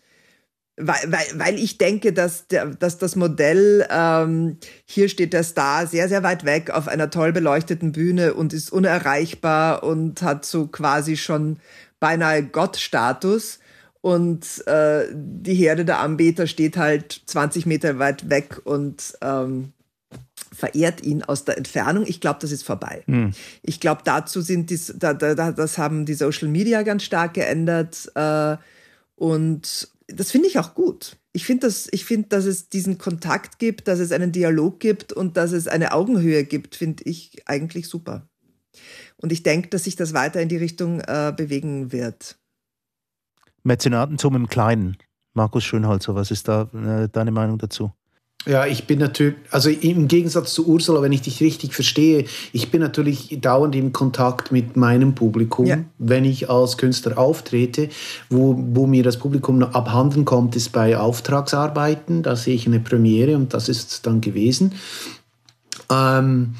[0.76, 5.86] weil, weil, weil ich denke, dass, der, dass das Modell, ähm, hier steht der Star
[5.86, 10.66] sehr, sehr weit weg auf einer toll beleuchteten Bühne und ist unerreichbar und hat so
[10.66, 11.58] quasi schon
[11.98, 13.58] beinahe Gottstatus.
[14.02, 19.72] Und äh, die Herde der Anbeter steht halt 20 Meter weit weg und ähm,
[20.52, 22.04] verehrt ihn aus der Entfernung.
[22.06, 23.02] Ich glaube, das ist vorbei.
[23.06, 23.32] Hm.
[23.62, 28.10] Ich glaube, dazu sind die, da, da, das haben die Social Media ganz stark geändert.
[28.14, 28.56] Äh,
[29.16, 31.16] und das finde ich auch gut.
[31.32, 35.36] Ich finde, dass, find, dass es diesen Kontakt gibt, dass es einen Dialog gibt und
[35.36, 38.28] dass es eine Augenhöhe gibt, finde ich eigentlich super.
[39.16, 42.38] Und ich denke, dass sich das weiter in die Richtung äh, bewegen wird.
[43.64, 44.96] Mäzenatentum im Kleinen.
[45.34, 47.92] Markus Schönholzer, was ist da äh, deine Meinung dazu?
[48.46, 52.70] Ja, ich bin natürlich, also im Gegensatz zu Ursula, wenn ich dich richtig verstehe, ich
[52.70, 55.78] bin natürlich dauernd im Kontakt mit meinem Publikum, ja.
[55.98, 57.88] wenn ich als Künstler auftrete.
[58.30, 62.22] Wo, wo mir das Publikum abhanden kommt, ist bei Auftragsarbeiten.
[62.22, 64.74] Da sehe ich eine Premiere und das ist es dann gewesen.
[65.90, 66.54] Ähm,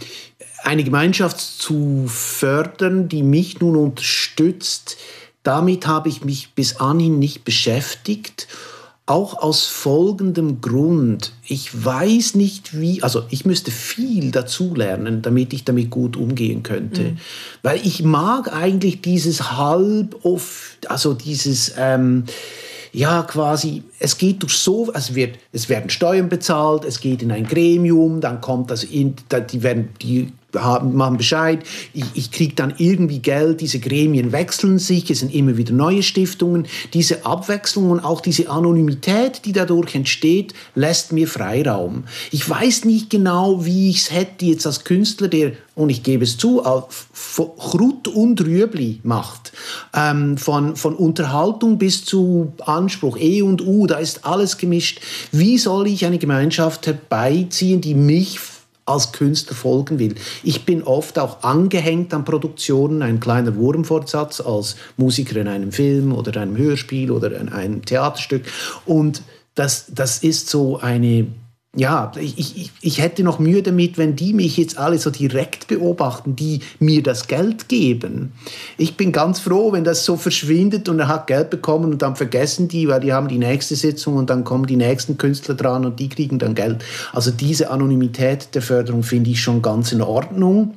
[0.64, 4.96] eine Gemeinschaft zu fördern, die mich nun unterstützt,
[5.44, 8.48] damit habe ich mich bis anhin nicht beschäftigt.
[9.08, 11.32] Auch aus folgendem Grund.
[11.46, 17.02] Ich weiß nicht wie, also ich müsste viel dazulernen, damit ich damit gut umgehen könnte.
[17.02, 17.18] Mhm.
[17.62, 22.24] Weil ich mag eigentlich dieses halb oft, also dieses, ähm,
[22.92, 27.30] ja, quasi, es geht durch so, also wird, es werden Steuern bezahlt, es geht in
[27.30, 29.14] ein Gremium, dann kommt das in,
[29.50, 34.78] die werden, die haben, machen Bescheid, ich, ich kriege dann irgendwie Geld, diese Gremien wechseln
[34.78, 36.66] sich, es sind immer wieder neue Stiftungen.
[36.94, 42.04] Diese Abwechslung und auch diese Anonymität, die dadurch entsteht, lässt mir Freiraum.
[42.30, 46.24] Ich weiß nicht genau, wie ich es hätte jetzt als Künstler, der, und ich gebe
[46.24, 46.62] es zu,
[47.58, 49.52] Chrut und Rüebli macht.
[49.94, 55.00] Ähm, von, von Unterhaltung bis zu Anspruch, E und U, da ist alles gemischt.
[55.32, 58.38] Wie soll ich eine Gemeinschaft herbeiziehen, die mich
[58.86, 60.14] als Künstler folgen will.
[60.42, 66.12] Ich bin oft auch angehängt an Produktionen, ein kleiner Wurmfortsatz als Musiker in einem Film
[66.12, 68.44] oder einem Hörspiel oder in einem Theaterstück.
[68.86, 69.22] Und
[69.54, 71.26] das, das ist so eine
[71.76, 75.68] ja, ich, ich, ich hätte noch Mühe damit, wenn die mich jetzt alle so direkt
[75.68, 78.32] beobachten, die mir das Geld geben.
[78.78, 82.16] Ich bin ganz froh, wenn das so verschwindet und er hat Geld bekommen und dann
[82.16, 85.84] vergessen die, weil die haben die nächste Sitzung und dann kommen die nächsten Künstler dran
[85.84, 86.82] und die kriegen dann Geld.
[87.12, 90.74] Also diese Anonymität der Förderung finde ich schon ganz in Ordnung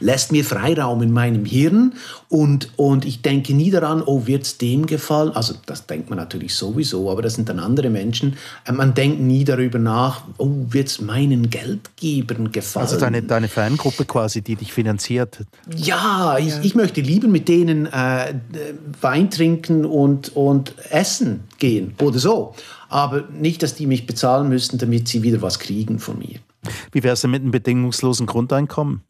[0.00, 1.94] lässt mir Freiraum in meinem Hirn
[2.28, 5.32] und, und ich denke nie daran, oh, wird es dem gefallen?
[5.32, 8.36] Also das denkt man natürlich sowieso, aber das sind dann andere Menschen.
[8.64, 12.86] Äh, man denkt nie darüber nach, oh, wird es meinen Geldgebern gefallen?
[12.86, 15.38] Also deine, deine Fangruppe quasi, die dich finanziert.
[15.76, 18.34] Ja, ich, ich möchte lieber mit denen äh,
[19.00, 22.54] Wein trinken und, und essen gehen oder so.
[22.88, 26.40] Aber nicht, dass die mich bezahlen müssen, damit sie wieder was kriegen von mir.
[26.92, 29.02] Wie wäre es denn mit einem bedingungslosen Grundeinkommen?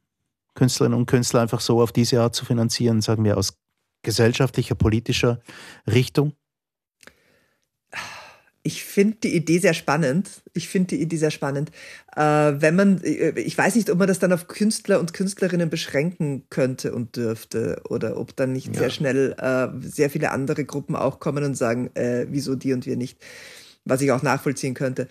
[0.54, 3.58] Künstlerinnen und Künstler einfach so auf diese Art zu finanzieren, sagen wir aus
[4.02, 5.40] gesellschaftlicher, politischer
[5.86, 6.34] Richtung?
[8.64, 10.42] Ich finde die Idee sehr spannend.
[10.52, 11.72] Ich finde die Idee sehr spannend.
[12.14, 15.68] Äh, wenn man, äh, ich weiß nicht, ob man das dann auf Künstler und Künstlerinnen
[15.68, 18.74] beschränken könnte und dürfte oder ob dann nicht ja.
[18.74, 22.86] sehr schnell äh, sehr viele andere Gruppen auch kommen und sagen, äh, wieso die und
[22.86, 23.18] wir nicht
[23.84, 25.08] was ich auch nachvollziehen könnte.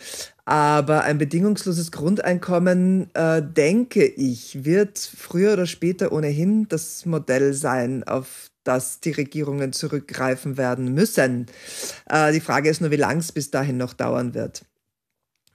[0.51, 8.03] Aber ein bedingungsloses Grundeinkommen, äh, denke ich, wird früher oder später ohnehin das Modell sein,
[8.03, 11.45] auf das die Regierungen zurückgreifen werden müssen.
[12.09, 14.65] Äh, die Frage ist nur, wie lang es bis dahin noch dauern wird.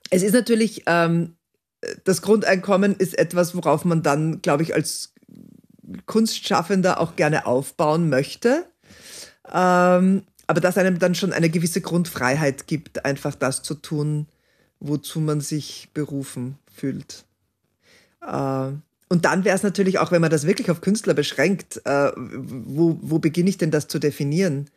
[0.09, 1.37] Es ist natürlich, ähm,
[2.05, 5.13] das Grundeinkommen ist etwas, worauf man dann, glaube ich, als
[6.07, 8.65] Kunstschaffender auch gerne aufbauen möchte.
[9.53, 14.27] Ähm, aber dass einem dann schon eine gewisse Grundfreiheit gibt, einfach das zu tun,
[14.81, 17.25] wozu man sich berufen fühlt.
[18.23, 18.73] Äh,
[19.09, 22.99] und dann wäre es natürlich auch, wenn man das wirklich auf Künstler beschränkt, äh, wo,
[23.01, 24.69] wo beginne ich denn das zu definieren?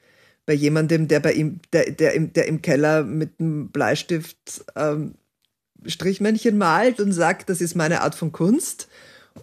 [0.46, 5.16] Bei jemandem, der bei ihm, der, der, im, der im Keller mit einem Bleistift ähm,
[5.86, 8.88] Strichmännchen malt und sagt, das ist meine Art von Kunst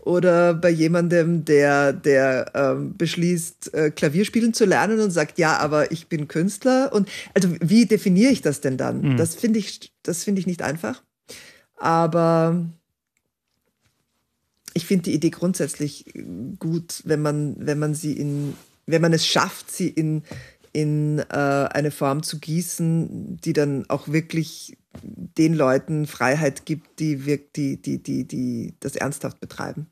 [0.03, 5.57] oder bei jemandem, der, der ähm, beschließt, äh, Klavier spielen zu lernen und sagt, ja,
[5.59, 6.92] aber ich bin Künstler.
[6.92, 9.01] Und also wie definiere ich das denn dann?
[9.03, 9.16] Mhm.
[9.16, 11.03] Das finde ich, das finde ich nicht einfach.
[11.76, 12.64] Aber
[14.74, 16.05] ich finde die Idee grundsätzlich
[16.59, 18.55] gut, wenn man, wenn man sie in,
[18.87, 20.22] wenn man es schafft, sie in,
[20.77, 21.24] in äh,
[21.72, 27.16] eine Form zu gießen, die dann auch wirklich den Leuten Freiheit gibt, die,
[27.57, 29.87] die, die, die, die das ernsthaft betreiben.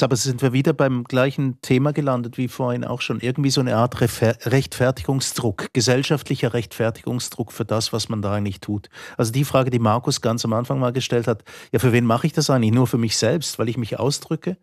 [0.00, 3.20] aber sind wir wieder beim gleichen Thema gelandet wie vorhin auch schon.
[3.20, 8.88] Irgendwie so eine Art Rechtfertigungsdruck, gesellschaftlicher Rechtfertigungsdruck für das, was man da eigentlich tut.
[9.18, 12.26] Also die Frage, die Markus ganz am Anfang mal gestellt hat, ja, für wen mache
[12.26, 12.72] ich das eigentlich?
[12.72, 14.56] Nur für mich selbst, weil ich mich ausdrücke?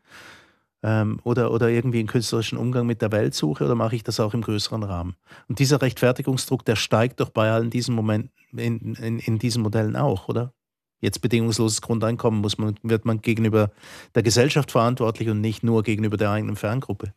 [0.82, 4.20] Ähm, oder, oder irgendwie einen künstlerischen Umgang mit der Welt suche oder mache ich das
[4.20, 5.16] auch im größeren Rahmen?
[5.50, 9.98] Und dieser Rechtfertigungsdruck, der steigt doch bei allen diesen Momenten, in, in, in diesen Modellen
[9.98, 10.54] auch, oder?
[11.02, 13.72] Jetzt bedingungsloses Grundeinkommen muss man, wird man gegenüber
[14.16, 17.14] der Gesellschaft verantwortlich und nicht nur gegenüber der eigenen Ferngruppe.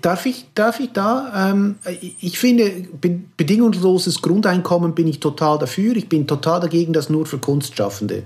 [0.00, 1.50] Darf ich, darf ich da?
[1.50, 1.76] Ähm,
[2.20, 2.88] ich finde,
[3.36, 5.96] bedingungsloses Grundeinkommen bin ich total dafür.
[5.96, 8.24] Ich bin total dagegen, das nur für Kunstschaffende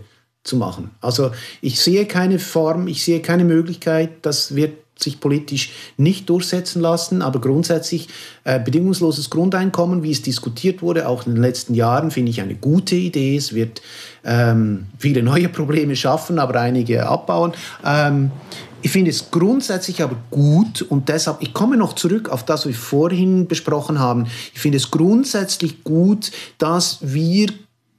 [0.49, 0.91] zu machen.
[1.01, 1.31] Also
[1.61, 7.23] ich sehe keine Form, ich sehe keine Möglichkeit, das wird sich politisch nicht durchsetzen lassen,
[7.23, 8.09] aber grundsätzlich
[8.45, 12.57] äh, bedingungsloses Grundeinkommen, wie es diskutiert wurde, auch in den letzten Jahren, finde ich eine
[12.57, 13.37] gute Idee.
[13.37, 13.81] Es wird
[14.25, 17.53] ähm, viele neue Probleme schaffen, aber einige abbauen.
[17.85, 18.33] Ähm,
[18.81, 22.69] ich finde es grundsätzlich aber gut und deshalb, ich komme noch zurück auf das, was
[22.69, 24.27] wir vorhin besprochen haben.
[24.55, 27.49] Ich finde es grundsätzlich gut, dass wir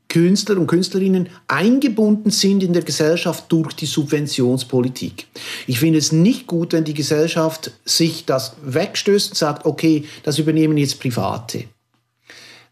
[0.10, 5.28] Künstler und Künstlerinnen eingebunden sind in der Gesellschaft durch die Subventionspolitik.
[5.68, 10.40] Ich finde es nicht gut, wenn die Gesellschaft sich das wegstößt und sagt, okay, das
[10.40, 11.66] übernehmen jetzt Private.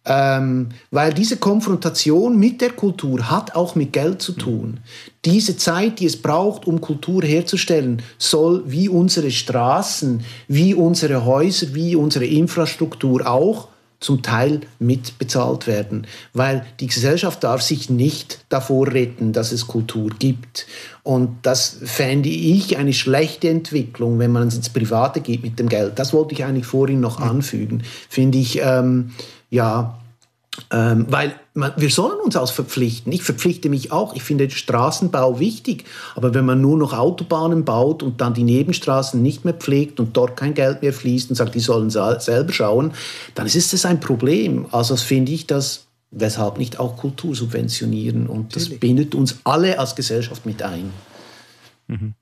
[0.09, 4.79] Ähm, weil diese Konfrontation mit der Kultur hat auch mit Geld zu tun.
[5.25, 11.75] Diese Zeit, die es braucht, um Kultur herzustellen, soll wie unsere Straßen, wie unsere Häuser,
[11.75, 13.67] wie unsere Infrastruktur auch
[13.99, 20.11] zum Teil mitbezahlt werden, weil die Gesellschaft darf sich nicht davor retten, dass es Kultur
[20.19, 20.67] gibt.
[21.01, 25.67] Und das fände ich eine schlechte Entwicklung, wenn man es ins Private geht mit dem
[25.67, 25.97] Geld.
[25.97, 27.83] Das wollte ich eigentlich vorhin noch anfügen.
[28.09, 29.11] Finde ich, ähm,
[29.49, 29.97] ja,
[30.72, 33.12] ähm, weil man, wir sollen uns auch verpflichten.
[33.12, 34.16] Ich verpflichte mich auch.
[34.16, 35.86] Ich finde den Straßenbau wichtig.
[36.16, 40.18] Aber wenn man nur noch Autobahnen baut und dann die Nebenstraßen nicht mehr pflegt und
[40.18, 42.93] dort kein Geld mehr fließt und sagt, die sollen selber schauen,
[43.36, 44.66] dann ist das ein Problem.
[44.72, 48.28] Also das finde ich, dass weshalb nicht auch Kultur subventionieren.
[48.28, 48.80] Und das Natürlich.
[48.80, 50.91] bindet uns alle als Gesellschaft mit ein.
[51.88, 52.14] Mhm.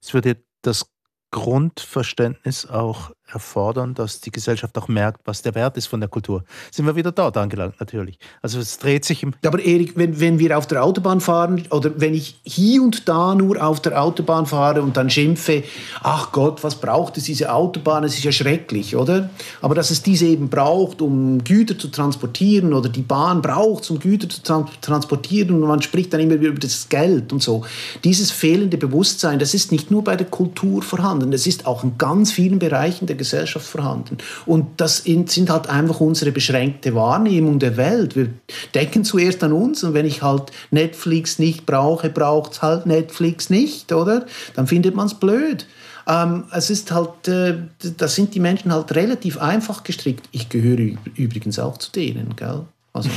[0.00, 0.86] Es würde das
[1.30, 6.44] Grundverständnis auch erfordern, dass die Gesellschaft auch merkt, was der Wert ist von der Kultur.
[6.70, 8.18] Sind wir wieder dort angelangt, natürlich.
[8.40, 9.34] Also es dreht sich im...
[9.44, 13.34] Aber Erik, wenn, wenn wir auf der Autobahn fahren oder wenn ich hier und da
[13.34, 15.64] nur auf der Autobahn fahre und dann schimpfe,
[16.02, 18.04] ach Gott, was braucht es diese Autobahn?
[18.04, 19.28] Es ist ja schrecklich, oder?
[19.60, 23.98] Aber dass es diese eben braucht, um Güter zu transportieren oder die Bahn braucht, um
[23.98, 27.64] Güter zu tra transportieren und man spricht dann immer wieder über das Geld und so.
[28.04, 31.98] Dieses fehlende Bewusstsein, das ist nicht nur bei der Kultur vorhanden, das ist auch in
[31.98, 34.18] ganz vielen Bereichen der der Gesellschaft vorhanden.
[34.44, 38.16] Und das sind halt einfach unsere beschränkte Wahrnehmung der Welt.
[38.16, 38.30] Wir
[38.74, 43.50] denken zuerst an uns und wenn ich halt Netflix nicht brauche, braucht es halt Netflix
[43.50, 44.26] nicht, oder?
[44.54, 45.66] Dann findet man es blöd.
[46.06, 47.56] Ähm, es ist halt, äh,
[47.96, 50.28] da sind die Menschen halt relativ einfach gestrickt.
[50.30, 52.64] Ich gehöre übrigens auch zu denen, gell?
[52.92, 53.10] Also.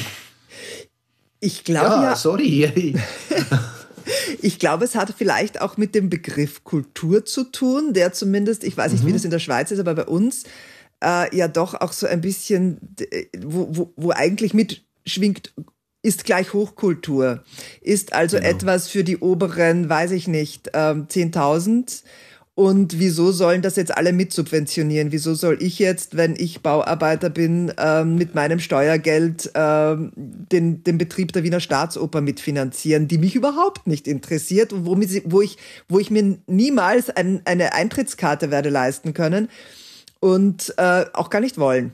[1.39, 2.15] Ich glaube ja, ja.
[2.15, 2.95] Sorry.
[4.41, 8.75] Ich glaube, es hat vielleicht auch mit dem Begriff Kultur zu tun, der zumindest, ich
[8.75, 9.07] weiß nicht, mhm.
[9.07, 10.43] wie das in der Schweiz ist, aber bei uns
[11.03, 12.79] äh, ja doch auch so ein bisschen,
[13.39, 15.53] wo, wo, wo eigentlich mitschwingt,
[16.01, 17.43] ist gleich Hochkultur,
[17.81, 18.49] ist also genau.
[18.49, 22.03] etwas für die oberen, weiß ich nicht, ähm, 10.000
[22.59, 25.13] und wieso sollen das jetzt alle mitsubventionieren?
[25.13, 30.97] Wieso soll ich jetzt, wenn ich Bauarbeiter bin, ähm, mit meinem Steuergeld ähm, den, den
[30.97, 35.55] Betrieb der Wiener Staatsoper mitfinanzieren, die mich überhaupt nicht interessiert und womit, wo, ich,
[35.87, 39.47] wo ich mir niemals ein, eine Eintrittskarte werde leisten können
[40.19, 41.93] und äh, auch gar nicht wollen?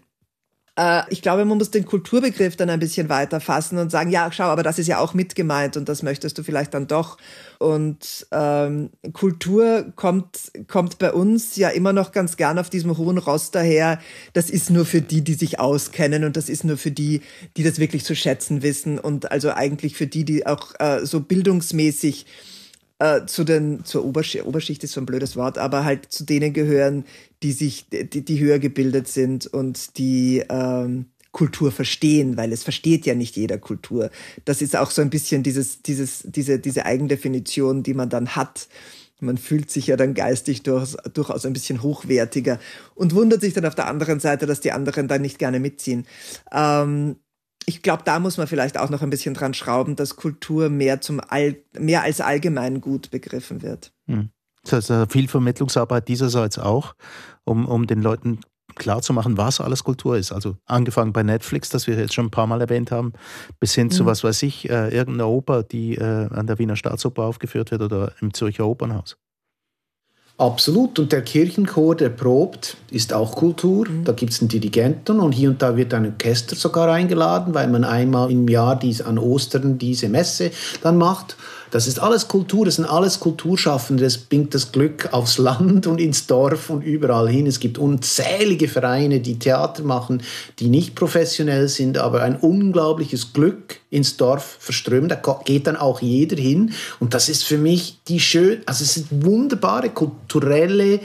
[0.77, 4.31] Äh, ich glaube, man muss den Kulturbegriff dann ein bisschen weiter fassen und sagen, ja,
[4.31, 7.17] schau, aber das ist ja auch mitgemeint und das möchtest du vielleicht dann doch.
[7.59, 13.17] Und ähm, Kultur kommt, kommt bei uns ja immer noch ganz gern auf diesem hohen
[13.17, 13.99] Ross daher.
[14.33, 17.21] Das ist nur für die, die sich auskennen und das ist nur für die,
[17.55, 21.21] die das wirklich zu schätzen wissen und also eigentlich für die, die auch äh, so
[21.21, 22.25] bildungsmäßig
[22.99, 26.53] äh, zu den, zur Oberschicht, Oberschicht ist so ein blödes Wort, aber halt zu denen
[26.53, 27.05] gehören,
[27.43, 33.05] die sich, die, die höher gebildet sind und die ähm, Kultur verstehen, weil es versteht
[33.05, 34.09] ja nicht jeder Kultur.
[34.45, 38.69] Das ist auch so ein bisschen dieses, dieses, diese, diese Eigendefinition, die man dann hat.
[39.19, 42.59] Man fühlt sich ja dann geistig durchaus, durchaus ein bisschen hochwertiger
[42.95, 46.05] und wundert sich dann auf der anderen Seite, dass die anderen dann nicht gerne mitziehen.
[46.53, 47.17] Ähm,
[47.65, 51.01] ich glaube, da muss man vielleicht auch noch ein bisschen dran schrauben, dass Kultur mehr,
[51.01, 53.91] zum All, mehr als Allgemeingut begriffen wird.
[54.07, 54.29] Hm.
[54.63, 56.95] Das heißt, viel Vermittlungsarbeit dieserseits auch,
[57.43, 58.39] um, um den Leuten
[58.75, 60.31] klarzumachen, was alles Kultur ist.
[60.31, 63.13] Also angefangen bei Netflix, das wir jetzt schon ein paar Mal erwähnt haben,
[63.59, 63.91] bis hin mhm.
[63.91, 67.81] zu, was weiß ich, äh, irgendeiner Oper, die äh, an der Wiener Staatsoper aufgeführt wird
[67.81, 69.17] oder im Zürcher Opernhaus.
[70.37, 70.99] Absolut.
[70.99, 73.87] Und der Kirchenchor, der probt, ist auch Kultur.
[73.87, 74.03] Mhm.
[74.03, 77.69] Da gibt es einen Dirigenten und hier und da wird ein Orchester sogar eingeladen, weil
[77.69, 81.37] man einmal im Jahr dies, an Ostern diese Messe dann macht.
[81.75, 85.99] Das ist alles Kultur, das sind alles Kulturschaffende, das bringt das Glück aufs Land und
[85.99, 87.47] ins Dorf und überall hin.
[87.47, 90.23] Es gibt unzählige Vereine, die Theater machen,
[90.59, 95.09] die nicht professionell sind, aber ein unglaubliches Glück ins Dorf verströmen.
[95.09, 96.71] Da geht dann auch jeder hin.
[97.01, 101.01] Und das ist für mich die schön, also es sind wunderbare kulturelle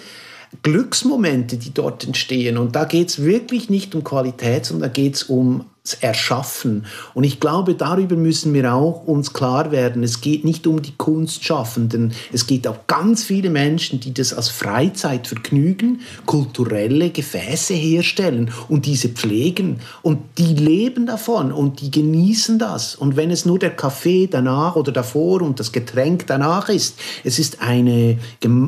[0.63, 2.59] Glücksmomente, die dort entstehen.
[2.59, 5.65] Und da geht es wirklich nicht um Qualität, sondern da geht es um
[6.01, 6.85] erschaffen.
[7.15, 10.03] Und ich glaube, darüber müssen wir auch uns klar werden.
[10.03, 12.13] Es geht nicht um die Kunstschaffenden.
[12.33, 19.09] Es geht auch ganz viele Menschen, die das als Freizeitvergnügen, kulturelle Gefäße herstellen und diese
[19.09, 19.81] pflegen.
[20.03, 22.95] Und die leben davon und die genießen das.
[22.95, 27.39] Und wenn es nur der Kaffee danach oder davor und das Getränk danach ist, es
[27.39, 28.19] ist eine,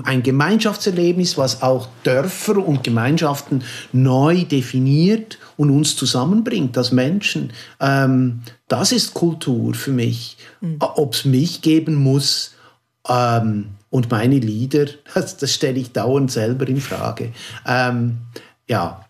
[0.04, 7.52] ein Gemeinschaftserlebnis, was auch Dörfer und Gemeinschaften neu definiert und uns zusammenbringt als Menschen.
[7.80, 10.36] Ähm, das ist Kultur für mich.
[10.60, 10.76] Mhm.
[10.80, 12.52] Ob es mich geben muss
[13.08, 17.32] ähm, und meine Lieder, das, das stelle ich dauernd selber in Frage.
[17.64, 18.18] Ähm,
[18.68, 19.04] ja,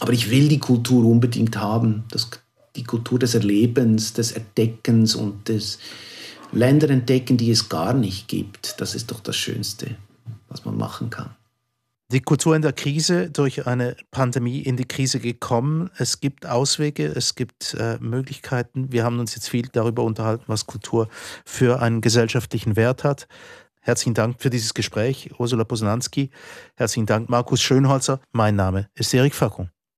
[0.00, 2.04] aber ich will die Kultur unbedingt haben.
[2.10, 2.28] Das,
[2.74, 5.78] die Kultur des Erlebens, des Entdeckens und des
[6.50, 8.80] Länder entdecken, die es gar nicht gibt.
[8.80, 9.94] Das ist doch das Schönste,
[10.48, 11.30] was man machen kann
[12.12, 15.90] die Kultur in der Krise, durch eine Pandemie in die Krise gekommen.
[15.96, 18.92] Es gibt Auswege, es gibt äh, Möglichkeiten.
[18.92, 21.08] Wir haben uns jetzt viel darüber unterhalten, was Kultur
[21.44, 23.26] für einen gesellschaftlichen Wert hat.
[23.80, 26.30] Herzlichen Dank für dieses Gespräch, Ursula Posananski.
[26.74, 28.20] Herzlichen Dank, Markus Schönholzer.
[28.32, 29.73] Mein Name ist Erik Fackung.